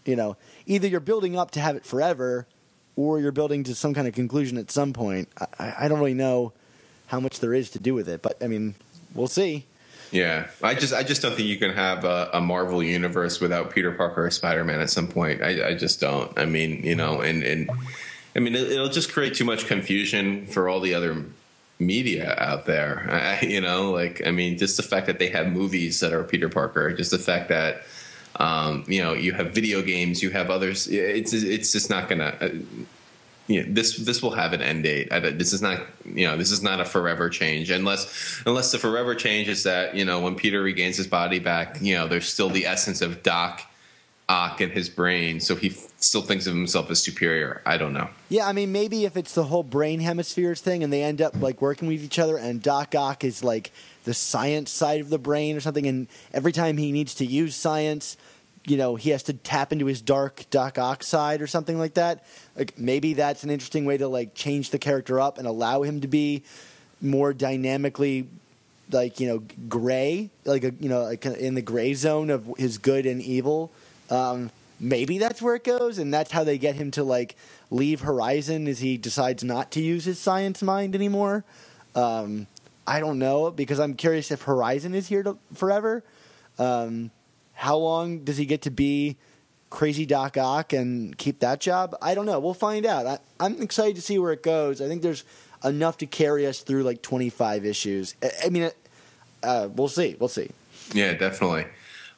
[0.05, 2.47] you know, either you're building up to have it forever,
[2.97, 5.28] or you're building to some kind of conclusion at some point.
[5.39, 6.53] I- I, I don't really know
[7.07, 8.74] how much there is to do with it, but I mean,
[9.14, 9.64] we'll see.
[10.15, 13.75] Yeah, I just I just don't think you can have a, a Marvel universe without
[13.75, 15.43] Peter Parker or Spider Man at some point.
[15.43, 16.31] I, I just don't.
[16.39, 17.69] I mean, you know, and and
[18.37, 21.25] I mean, it, it'll just create too much confusion for all the other
[21.81, 23.09] media out there.
[23.11, 26.23] I, you know, like I mean, just the fact that they have movies that are
[26.23, 27.83] Peter Parker, just the fact that
[28.37, 30.87] um, you know you have video games, you have others.
[30.87, 32.53] It's it's just not gonna.
[33.47, 35.11] You know, this this will have an end date.
[35.11, 39.14] This is not you know this is not a forever change unless unless the forever
[39.14, 42.49] change is that you know when Peter regains his body back, you know there's still
[42.49, 43.62] the essence of Doc
[44.26, 45.68] Ock in his brain, so he
[45.99, 47.61] still thinks of himself as superior.
[47.66, 48.09] I don't know.
[48.30, 51.38] Yeah, I mean, maybe if it's the whole brain hemispheres thing, and they end up
[51.38, 53.70] like working with each other, and Doc Ock is like
[54.05, 57.55] the science side of the brain or something, and every time he needs to use
[57.55, 58.16] science,
[58.67, 61.95] you know, he has to tap into his dark Doc Ock side or something like
[61.95, 62.25] that.
[62.57, 66.01] Like maybe that's an interesting way to like change the character up and allow him
[66.01, 66.43] to be
[67.01, 68.27] more dynamically
[68.91, 72.79] like you know gray, like a you know like in the gray zone of his
[72.79, 73.71] good and evil.
[74.11, 74.51] Um,
[74.81, 77.37] maybe that's where it goes, and that's how they get him to like
[77.71, 81.45] leave Horizon as he decides not to use his science mind anymore.
[81.95, 82.47] Um,
[82.87, 86.03] I don't know because I'm curious if Horizon is here to, forever.
[86.59, 87.11] Um,
[87.55, 89.16] how long does he get to be
[89.70, 91.96] crazy Doc Ock and keep that job?
[92.02, 92.38] I don't know.
[92.38, 93.07] We'll find out.
[93.07, 94.80] I, I'm excited to see where it goes.
[94.80, 95.24] I think there's
[95.64, 98.14] enough to carry us through like 25 issues.
[98.22, 98.70] I, I mean,
[99.42, 100.16] uh, we'll see.
[100.18, 100.50] We'll see.
[100.92, 101.66] Yeah, definitely.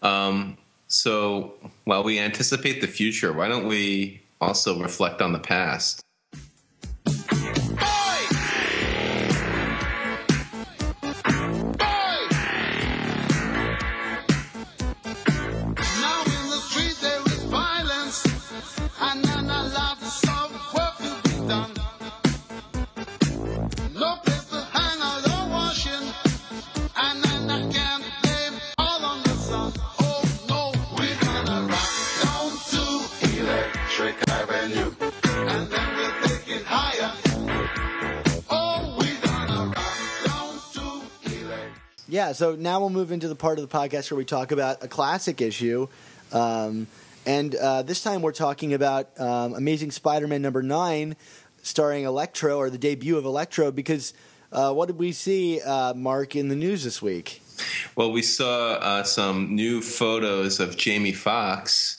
[0.03, 0.57] Um,
[0.89, 6.03] so while we anticipate the future, why don't we also reflect on the past?
[42.17, 44.83] Yeah, so now we'll move into the part of the podcast where we talk about
[44.83, 45.87] a classic issue.
[46.33, 46.87] Um,
[47.27, 51.17] and uh, this time we're talking about um, Amazing Spider Man number nine,
[51.63, 54.15] starring Electro, or the debut of Electro, because
[54.51, 57.43] uh, what did we see, uh, Mark, in the news this week?
[57.97, 61.96] Well, we saw uh, some new photos of Jamie Foxx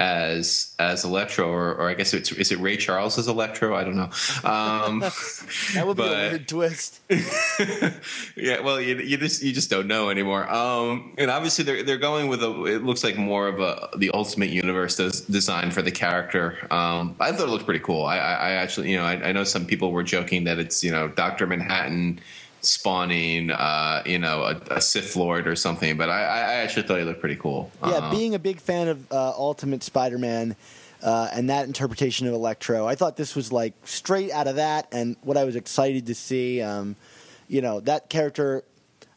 [0.00, 3.76] as as Electro, or, or I guess it's is it Ray Charles as Electro?
[3.76, 4.10] I don't know.
[4.48, 5.00] Um,
[5.74, 7.00] that would be a weird twist.
[8.34, 10.50] yeah, well, you, you, just you just don't know anymore.
[10.50, 12.64] Um, and obviously, they're they're going with a.
[12.64, 16.56] It looks like more of a the Ultimate Universe design for the character.
[16.70, 18.04] Um, I thought it looked pretty cool.
[18.06, 20.82] I, I, I actually, you know, I, I know some people were joking that it's
[20.82, 22.20] you know Doctor Manhattan
[22.62, 25.96] spawning, uh, you know, a, a, Sith Lord or something.
[25.96, 27.70] But I, I actually thought he looked pretty cool.
[27.82, 30.56] Yeah, uh, being a big fan of uh, Ultimate Spider-Man
[31.02, 34.88] uh, and that interpretation of Electro, I thought this was like straight out of that,
[34.92, 36.60] and what I was excited to see.
[36.62, 36.96] Um,
[37.48, 38.64] you know, that character.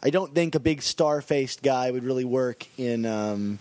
[0.05, 3.05] I don't think a big star-faced guy would really work in.
[3.05, 3.59] Um,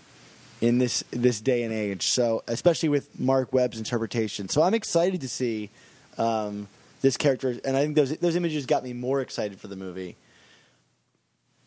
[0.61, 5.19] in this this day and age, so especially with Mark Webb's interpretation, so I'm excited
[5.19, 5.69] to see
[6.17, 6.69] um,
[7.03, 10.17] this character, and I think those those images got me more excited for the movie.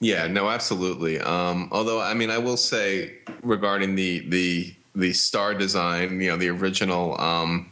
[0.00, 1.20] Yeah, no, absolutely.
[1.20, 6.36] Um, although, I mean, I will say regarding the the the star design, you know,
[6.36, 7.20] the original.
[7.20, 7.70] Um,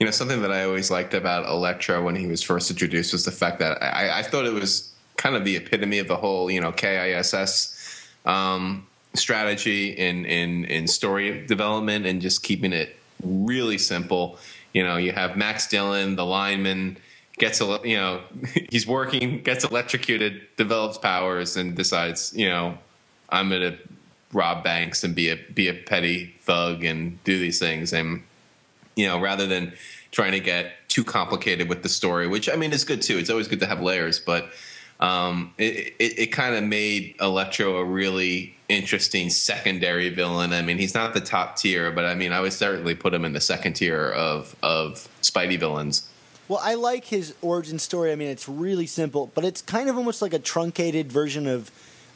[0.00, 3.24] you know, something that I always liked about Electro when he was first introduced was
[3.24, 6.48] the fact that I, I thought it was kind of the epitome of the whole,
[6.48, 13.76] you know, KISS um, strategy in in in story development and just keeping it really
[13.76, 14.38] simple
[14.78, 16.98] you know, you have Max Dillon, the lineman,
[17.36, 18.20] gets a you know
[18.70, 22.78] he's working, gets electrocuted, develops powers, and decides you know
[23.28, 23.76] I'm gonna
[24.32, 28.22] rob banks and be a be a petty thug and do these things, and
[28.94, 29.72] you know rather than
[30.12, 33.18] trying to get too complicated with the story, which I mean is good too.
[33.18, 34.50] It's always good to have layers, but
[35.00, 40.52] um, it, it, it kind of made Electro a really interesting secondary villain.
[40.52, 43.24] I mean, he's not the top tier, but I mean, I would certainly put him
[43.24, 46.08] in the second tier of of Spidey villains.
[46.48, 48.10] Well, I like his origin story.
[48.10, 51.70] I mean, it's really simple, but it's kind of almost like a truncated version of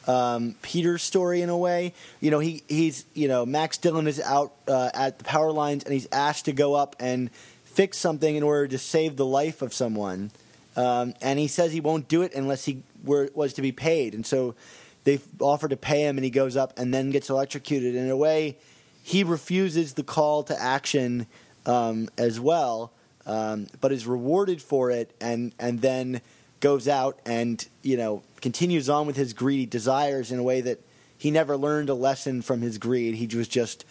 [0.07, 1.93] um, Peter's story in a way.
[2.19, 5.83] You know, he he's you know Max Dillon is out uh, at the power lines
[5.83, 7.29] and he's asked to go up and
[7.63, 10.31] fix something in order to save the life of someone.
[10.75, 14.13] Um, and he says he won't do it unless he were, was to be paid.
[14.15, 14.55] And so
[15.03, 17.95] they offer to pay him, and he goes up and then gets electrocuted.
[17.95, 18.57] In a way,
[19.03, 21.27] he refuses the call to action
[21.65, 22.91] um, as well,
[23.25, 26.21] um, but is rewarded for it, and and then
[26.59, 30.79] goes out and you know continues on with his greedy desires in a way that
[31.17, 33.15] he never learned a lesson from his greed.
[33.15, 33.85] He was just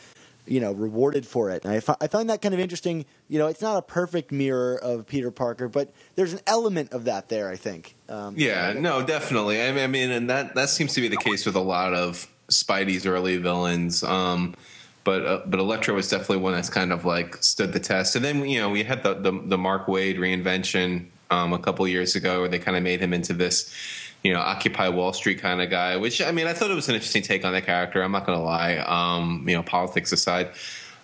[0.46, 1.64] you know rewarded for it.
[1.64, 3.04] And I, fi- I find that kind of interesting.
[3.28, 7.04] You know, it's not a perfect mirror of Peter Parker, but there's an element of
[7.04, 7.48] that there.
[7.48, 7.96] I think.
[8.08, 9.62] Um, yeah, no, definitely.
[9.62, 13.06] I mean, and that that seems to be the case with a lot of Spidey's
[13.06, 14.02] early villains.
[14.02, 14.54] Um,
[15.04, 18.16] but uh, but Electro was definitely one that's kind of like stood the test.
[18.16, 21.86] And then you know we had the the, the Mark Waid reinvention um, a couple
[21.88, 23.74] years ago, where they kind of made him into this
[24.22, 25.96] you know, Occupy Wall Street kind of guy.
[25.96, 28.02] Which I mean, I thought it was an interesting take on that character.
[28.02, 28.76] I'm not going to lie.
[28.76, 30.50] Um, you know, politics aside,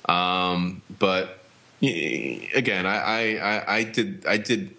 [0.09, 1.39] um, but
[1.83, 4.75] again, I, I, I did I did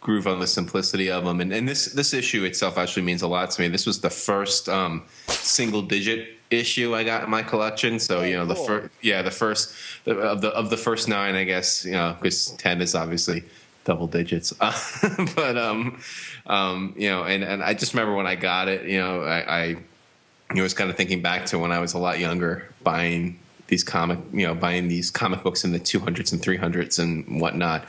[0.00, 3.28] groove on the simplicity of them, and, and this this issue itself actually means a
[3.28, 3.68] lot to me.
[3.68, 7.98] This was the first um, single digit issue I got in my collection.
[7.98, 9.74] So you know, the first yeah, the first
[10.06, 13.44] of the of the first nine, I guess you know, because ten is obviously
[13.90, 14.52] double digits.
[15.34, 16.00] but um,
[16.46, 19.38] um, you know, and and I just remember when I got it, you know, I,
[19.40, 19.76] I you
[20.54, 23.82] know, was kind of thinking back to when I was a lot younger, buying these
[23.82, 27.84] comic, you know, buying these comic books in the 200s and 300s and whatnot,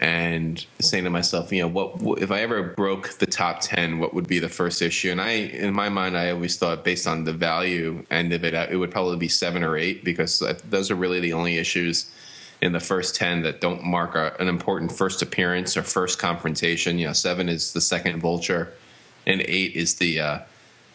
[0.00, 4.14] and saying to myself, you know, what if I ever broke the top 10, what
[4.14, 5.10] would be the first issue?
[5.10, 8.54] And I, in my mind, I always thought based on the value end of it,
[8.54, 12.08] it would probably be seven or eight because those are really the only issues
[12.64, 16.98] in the first 10 that don't mark a, an important first appearance or first confrontation.
[16.98, 18.72] You know, seven is the second vulture,
[19.26, 20.38] and eight is the uh,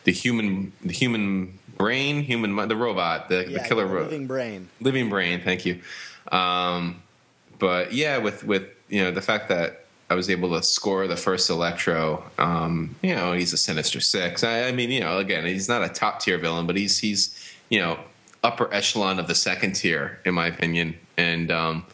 [0.03, 4.67] the human the human brain, human the robot, the, yeah, the killer the living brain,
[4.81, 5.41] living brain.
[5.41, 5.79] Thank you.
[6.31, 7.03] Um,
[7.59, 11.15] but yeah, with with you know the fact that I was able to score the
[11.15, 12.23] first Electro.
[12.39, 14.43] Um, you know, he's a Sinister Six.
[14.43, 17.53] I, I, mean, you know, again, he's not a top tier villain, but he's he's
[17.69, 17.99] you know
[18.43, 20.97] upper echelon of the second tier, in my opinion.
[21.17, 21.85] And um,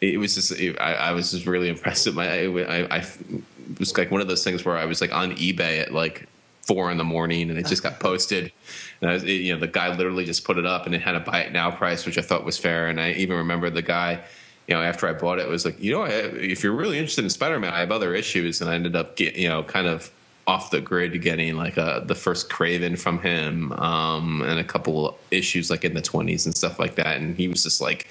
[0.00, 2.28] it was just it, I, I, was just really impressed with my.
[2.28, 5.80] I, I, it was like one of those things where I was like on eBay
[5.80, 6.28] at like
[6.62, 8.52] four in the morning, and it just got posted.
[9.00, 11.02] And I was, it, you know, the guy literally just put it up, and it
[11.02, 12.88] had a buy it now price, which I thought was fair.
[12.88, 14.22] And I even remember the guy
[14.68, 17.24] you know, after I bought it, it was like, you know, if you're really interested
[17.24, 20.10] in Spider-Man, I have other issues, and I ended up get, you know, kind of
[20.46, 24.64] off the grid getting like a, uh, the first Kraven from him, um, and a
[24.64, 28.08] couple issues like in the 20s and stuff like that, and he was just like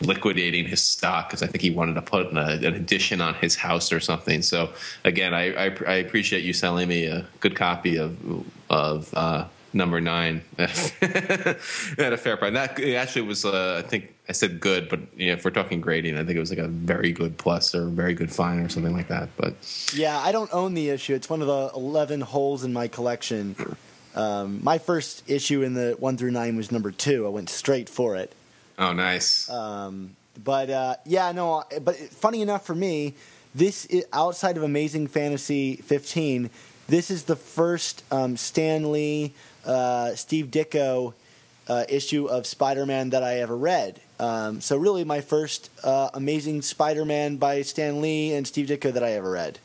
[0.00, 3.54] liquidating his stock because I think he wanted to put an, an, addition on his
[3.54, 4.42] house or something.
[4.42, 4.72] So
[5.04, 8.18] again, I, I, I appreciate you selling me a good copy of
[8.68, 12.52] of uh, number nine at a fair price.
[12.52, 15.80] That actually was, uh, I think I said good, but you know, if we're talking
[15.80, 18.68] grading, I think it was like a very good plus or very good fine or
[18.68, 19.28] something like that.
[19.36, 19.54] But
[19.94, 21.14] yeah, I don't own the issue.
[21.14, 23.76] It's one of the eleven holes in my collection.
[24.14, 27.26] Um, my first issue in the one through nine was number two.
[27.26, 28.34] I went straight for it.
[28.78, 29.48] Oh, nice.
[29.48, 31.64] Um, but uh, yeah, no.
[31.82, 33.14] But funny enough for me,
[33.54, 36.50] this is, outside of Amazing Fantasy 15,
[36.88, 41.14] this is the first um, Stan Lee uh, Steve Ditko
[41.68, 44.00] uh, issue of Spider-Man that I ever read.
[44.18, 49.02] Um, so really, my first uh, Amazing Spider-Man by Stan Lee and Steve Ditko that
[49.02, 49.58] I ever read.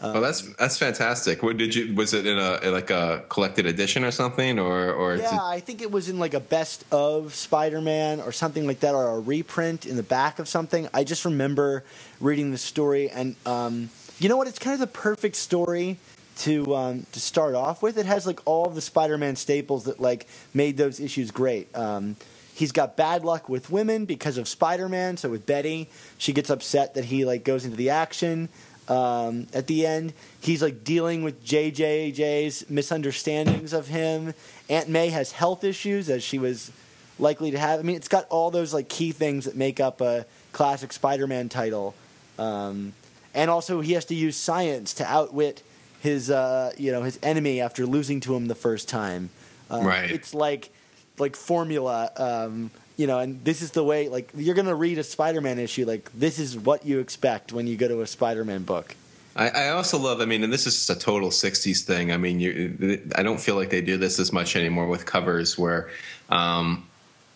[0.00, 1.42] Um, oh, that's that's fantastic.
[1.42, 1.94] What did you?
[1.94, 5.16] Was it in a like a collected edition or something, or or?
[5.16, 8.94] Yeah, I think it was in like a best of Spider-Man or something like that,
[8.94, 10.88] or a reprint in the back of something.
[10.92, 11.84] I just remember
[12.20, 14.48] reading the story, and um, you know what?
[14.48, 15.98] It's kind of the perfect story
[16.38, 17.96] to um, to start off with.
[17.98, 21.74] It has like all the Spider-Man staples that like made those issues great.
[21.76, 22.16] Um,
[22.54, 25.16] he's got bad luck with women because of Spider-Man.
[25.16, 28.48] So with Betty, she gets upset that he like goes into the action.
[28.88, 34.34] Um, at the end, he's like dealing with JJJ's misunderstandings of him.
[34.68, 36.70] Aunt May has health issues as she was
[37.18, 37.80] likely to have.
[37.80, 41.48] I mean, it's got all those like key things that make up a classic Spider-Man
[41.48, 41.94] title.
[42.38, 42.92] Um,
[43.32, 45.62] and also, he has to use science to outwit
[46.04, 49.30] his uh, you know his enemy after losing to him the first time.
[49.70, 50.10] Uh, right.
[50.10, 50.70] It's like
[51.18, 52.10] like formula.
[52.16, 54.08] Um, you know, and this is the way.
[54.08, 55.86] Like you're gonna read a Spider-Man issue.
[55.86, 58.94] Like this is what you expect when you go to a Spider-Man book.
[59.34, 60.20] I, I also love.
[60.20, 62.12] I mean, and this is just a total '60s thing.
[62.12, 65.58] I mean, you, I don't feel like they do this as much anymore with covers
[65.58, 65.90] where.
[66.28, 66.86] Um,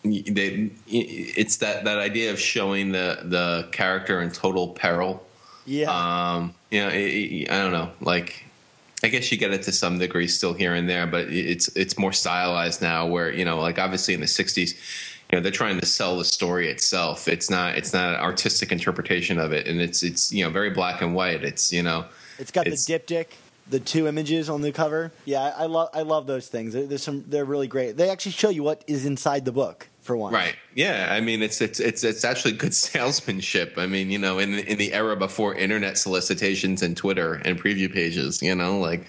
[0.01, 5.27] they, it's that, that idea of showing the, the character in total peril.
[5.65, 5.91] Yeah.
[5.91, 7.91] Um, you know, it, it, I don't know.
[7.99, 8.45] Like,
[9.03, 11.97] I guess you get it to some degree still here and there, but it's it's
[11.97, 13.07] more stylized now.
[13.07, 14.73] Where you know, like obviously in the '60s,
[15.31, 17.27] you know, they're trying to sell the story itself.
[17.27, 20.69] It's not it's not an artistic interpretation of it, and it's it's you know very
[20.69, 21.43] black and white.
[21.43, 22.05] It's you know,
[22.37, 23.27] it's got it's, the diptych,
[23.69, 25.11] the two images on the cover.
[25.25, 26.73] Yeah, I, love I love those things.
[26.73, 27.95] There's some they're really great.
[27.95, 30.33] They actually show you what is inside the book for one.
[30.33, 30.55] Right.
[30.73, 31.09] Yeah.
[31.11, 33.75] I mean, it's it's it's it's actually good salesmanship.
[33.77, 37.93] I mean, you know, in in the era before internet solicitations and Twitter and preview
[37.93, 39.05] pages, you know, like,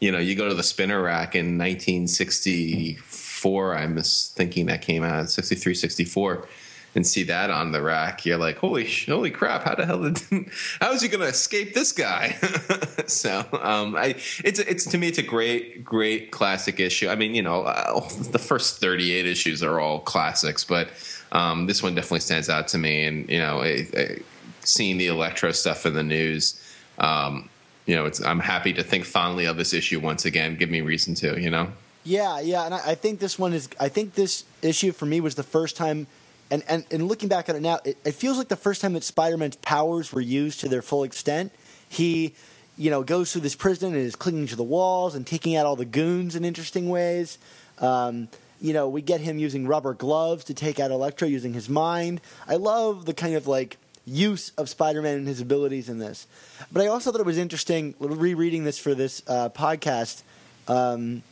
[0.00, 3.76] you know, you go to the spinner rack in 1964.
[3.76, 6.48] I'm thinking that came out 63, 64
[6.94, 9.64] and see that on the rack, you're like, holy, holy crap!
[9.64, 10.20] How the hell did,
[10.80, 12.30] how is he going to escape this guy?
[13.06, 17.08] so, um, I, it's, it's to me, it's a great, great classic issue.
[17.08, 18.00] I mean, you know, uh,
[18.30, 20.88] the first 38 issues are all classics, but
[21.32, 23.04] um, this one definitely stands out to me.
[23.04, 24.18] And you know, I, I,
[24.60, 26.60] seeing the Electro stuff in the news,
[26.98, 27.48] um,
[27.86, 30.56] you know, it's, I'm happy to think fondly of this issue once again.
[30.56, 31.72] Give me reason to, you know.
[32.02, 33.68] Yeah, yeah, and I, I think this one is.
[33.78, 36.06] I think this issue for me was the first time
[36.50, 38.92] and, and, and looking back at it now, it, it feels like the first time
[38.94, 41.52] that Spider Man's powers were used to their full extent.
[41.88, 42.34] He,
[42.76, 45.66] you know, goes through this prison and is clinging to the walls and taking out
[45.66, 47.38] all the goons in interesting ways.
[47.78, 48.28] Um,
[48.60, 52.20] you know, we get him using rubber gloves to take out Electro using his mind.
[52.46, 56.26] I love the kind of like use of Spider-Man and his abilities in this.
[56.72, 60.22] But I also thought it was interesting rereading this for this uh, podcast
[60.68, 61.22] um,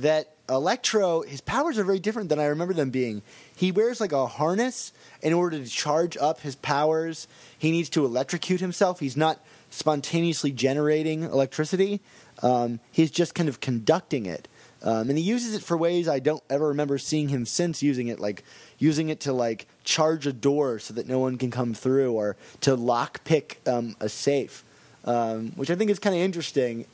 [0.00, 3.22] that Electro, his powers are very different than I remember them being.
[3.54, 7.28] He wears like a harness in order to charge up his powers.
[7.56, 8.98] He needs to electrocute himself.
[8.98, 9.40] He's not
[9.70, 12.00] spontaneously generating electricity.
[12.42, 14.48] Um, he's just kind of conducting it.
[14.82, 18.08] Um, and he uses it for ways I don't ever remember seeing him since using
[18.08, 18.42] it, like
[18.78, 22.36] using it to like charge a door so that no one can come through, or
[22.62, 24.64] to lock pick um, a safe,
[25.04, 26.86] um, which I think is kind of interesting.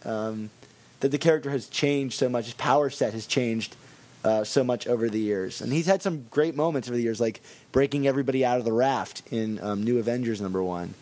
[1.01, 3.77] That the character has changed so much, his power set has changed
[4.24, 7.20] uh, so much over the years, and he's had some great moments over the years,
[7.20, 7.40] like
[7.70, 10.94] breaking everybody out of the raft in um, New Avengers number one.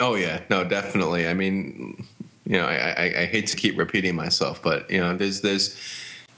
[0.00, 1.28] Oh yeah, no, definitely.
[1.28, 2.04] I mean,
[2.44, 5.76] you know, I, I, I hate to keep repeating myself, but you know, there's there's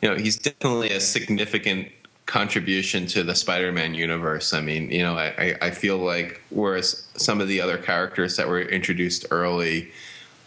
[0.02, 1.88] you know, he's definitely a significant
[2.26, 4.52] contribution to the Spider-Man universe.
[4.52, 8.46] I mean, you know, I, I feel like whereas some of the other characters that
[8.46, 9.90] were introduced early,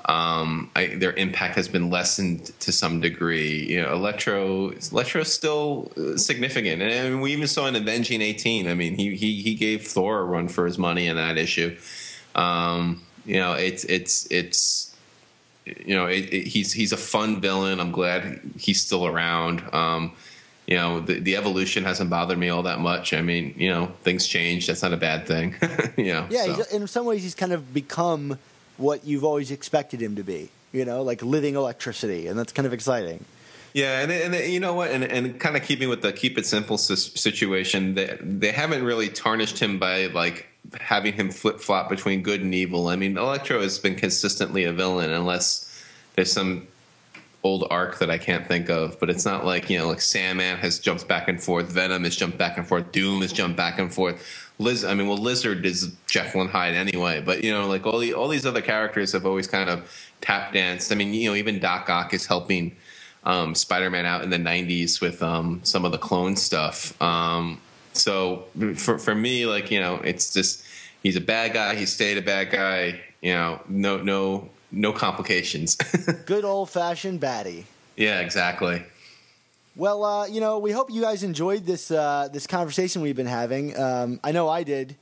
[0.08, 3.66] um, I, their impact has been lessened to some degree.
[3.66, 8.68] You know, Electro, Electro's still significant, and, and we even saw in Avenging 18.
[8.68, 11.76] I mean, he he he gave Thor a run for his money in that issue.
[12.36, 14.96] Um, you know, it's it's it's
[15.66, 17.82] you know, it, it, he's he's a fun villain.
[17.82, 19.62] I'm glad he's still around.
[19.74, 20.14] Um,
[20.68, 23.14] you know, the, the evolution hasn't bothered me all that much.
[23.14, 24.68] I mean, you know, things change.
[24.68, 25.56] That's not a bad thing.
[25.98, 26.56] you know, yeah.
[26.56, 26.64] So.
[26.76, 28.38] In some ways, he's kind of become
[28.78, 30.50] what you've always expected him to be.
[30.72, 33.24] You know, like living electricity, and that's kind of exciting.
[33.74, 36.46] Yeah, and, and you know what, and, and kind of keeping with the keep it
[36.46, 40.48] simple situation, they they haven't really tarnished him by like
[40.80, 42.88] having him flip flop between good and evil.
[42.88, 45.86] I mean, Electro has been consistently a villain, unless
[46.16, 46.68] there's some
[47.44, 49.00] old arc that I can't think of.
[49.00, 52.16] But it's not like you know, like Sandman has jumped back and forth, Venom has
[52.16, 54.47] jumped back and forth, Doom has jumped back and forth.
[54.60, 58.00] Liz, I mean, well, Lizard is Jekyll and Hyde anyway, but you know, like all
[58.00, 59.90] the all these other characters have always kind of
[60.22, 60.92] tap danced.
[60.92, 62.76] I mean, you know, even Doc Ock is helping
[63.24, 67.00] um, Spider-Man out in the '90s with um, some of the clone stuff.
[67.02, 67.62] Um,
[67.94, 70.64] so for for me, like you know, it's just
[71.04, 71.76] he's a bad guy.
[71.76, 73.02] He stayed a bad guy.
[73.22, 75.76] You know, no no no complications.
[76.26, 77.66] Good old fashioned baddie.
[77.96, 78.84] Yeah, exactly.
[79.78, 83.28] Well, uh, you know, we hope you guys enjoyed this uh, this conversation we've been
[83.28, 83.78] having.
[83.80, 84.98] Um, I know I did.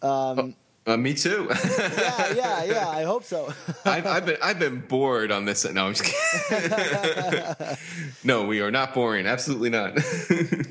[0.00, 0.54] Um, oh.
[0.86, 1.48] Uh, me too.
[1.70, 2.88] yeah, yeah, yeah.
[2.88, 3.52] I hope so.
[3.86, 5.70] I've, I've, been I've been bored on this.
[5.70, 6.04] No, I'm just
[6.50, 7.76] kidding.
[8.24, 9.26] no, we are not boring.
[9.26, 9.98] Absolutely not.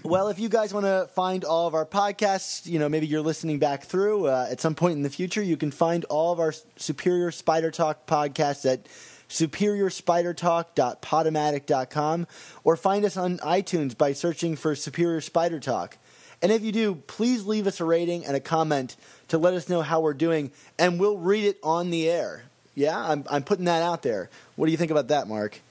[0.04, 3.22] well, if you guys want to find all of our podcasts, you know, maybe you're
[3.22, 6.40] listening back through uh, at some point in the future, you can find all of
[6.40, 8.88] our Superior Spider Talk podcasts at
[9.30, 12.28] superiorspidertalk.podomatic.com
[12.64, 15.98] or find us on iTunes by searching for Superior Spider Talk.
[16.42, 18.98] And if you do, please leave us a rating and a comment
[19.30, 22.44] to let us know how we're doing, and we'll read it on the air.
[22.76, 24.30] Yeah, I'm, I'm putting that out there.
[24.56, 25.62] What do you think about that, Mark?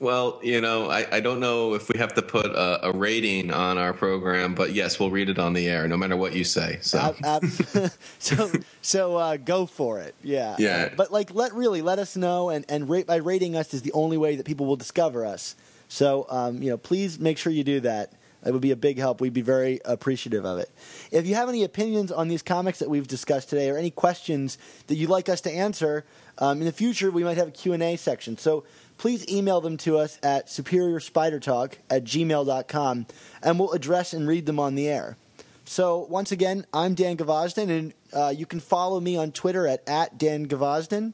[0.00, 3.52] Well, you know, I, I don't know if we have to put a, a, rating
[3.52, 6.44] on our program, but yes, we'll read it on the air, no matter what you
[6.44, 6.78] say.
[6.82, 7.12] So, uh,
[7.74, 7.88] uh,
[8.20, 10.14] so, so uh, go for it.
[10.22, 10.90] Yeah, yeah.
[10.96, 13.92] But like, let really let us know, and and rate by rating us is the
[13.92, 15.56] only way that people will discover us.
[15.88, 18.12] So, um, you know, please make sure you do that.
[18.46, 19.20] It would be a big help.
[19.20, 20.70] We'd be very appreciative of it.
[21.10, 24.58] If you have any opinions on these comics that we've discussed today, or any questions
[24.86, 26.04] that you'd like us to answer
[26.38, 28.38] um, in the future, we might have a Q and A section.
[28.38, 28.64] So
[28.98, 33.06] please email them to us at superiorspidertalk at gmail.com,
[33.42, 35.16] and we'll address and read them on the air.
[35.64, 39.82] So once again, I'm Dan Gvozden, and uh, you can follow me on Twitter at,
[39.86, 41.12] at Dan Gvozden,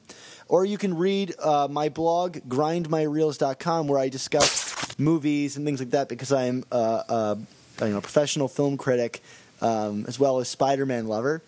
[0.48, 5.90] or you can read uh, my blog, grindmyreels.com, where I discuss movies and things like
[5.90, 7.38] that because I'm a, a,
[7.80, 9.22] a you know, professional film critic
[9.60, 11.42] um, as well as Spider-Man lover.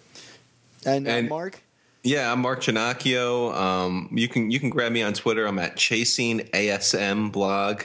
[0.84, 1.62] And, uh, and uh, Mark.
[2.06, 3.52] Yeah, I'm Mark Ginocchio.
[3.52, 5.44] Um, you can you can grab me on Twitter.
[5.44, 7.82] I'm at Chasing ASM blog.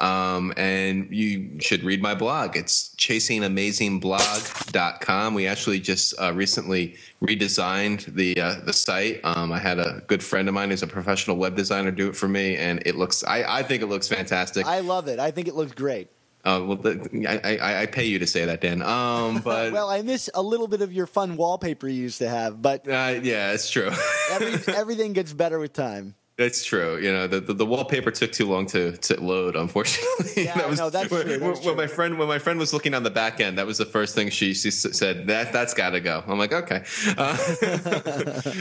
[0.00, 2.56] Um, and you should read my blog.
[2.56, 5.34] It's chasingamazingblog.com.
[5.34, 9.20] We actually just uh, recently redesigned the uh, the site.
[9.24, 12.16] Um, I had a good friend of mine who's a professional web designer do it
[12.16, 13.22] for me, and it looks.
[13.24, 14.64] I, I think it looks fantastic.
[14.64, 15.18] I love it.
[15.18, 16.08] I think it looks great.
[16.44, 16.80] Uh, well,
[17.28, 18.80] I, I, I, pay you to say that, Dan.
[18.80, 22.28] Um, but well, I miss a little bit of your fun wallpaper you used to
[22.28, 23.90] have, but uh, yeah, it's true.
[24.30, 26.14] every, everything gets better with time.
[26.40, 26.96] That's true.
[26.96, 29.56] You know, the, the, the, wallpaper took too long to, to load.
[29.56, 31.38] Unfortunately, yeah, that was, no, that's when, true.
[31.38, 31.76] That's when, true.
[31.76, 34.14] my friend when my friend was looking on the back end, that was the first
[34.14, 36.24] thing she she said that that's got to go.
[36.26, 36.82] I'm like, okay,
[37.18, 37.36] uh,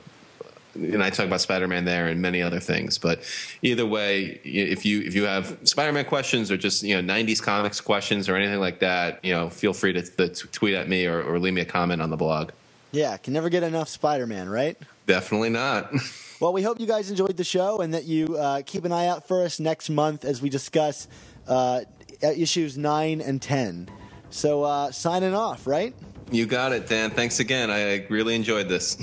[0.74, 2.98] and I talk about Spider-Man there and many other things.
[2.98, 3.22] But
[3.62, 7.82] either way, if you if you have Spider-Man questions or just you know '90s comics
[7.82, 11.22] questions or anything like that, you know, feel free to, to tweet at me or,
[11.22, 12.50] or leave me a comment on the blog.
[12.92, 14.76] Yeah, can never get enough Spider-Man, right?
[15.06, 15.94] Definitely not.
[16.40, 19.06] well, we hope you guys enjoyed the show and that you uh, keep an eye
[19.06, 21.08] out for us next month as we discuss
[21.48, 21.82] uh,
[22.22, 23.90] issues nine and ten.
[24.34, 25.94] So uh, signing off, right?
[26.32, 27.12] You got it, Dan.
[27.12, 27.70] Thanks again.
[27.70, 28.98] I really enjoyed this.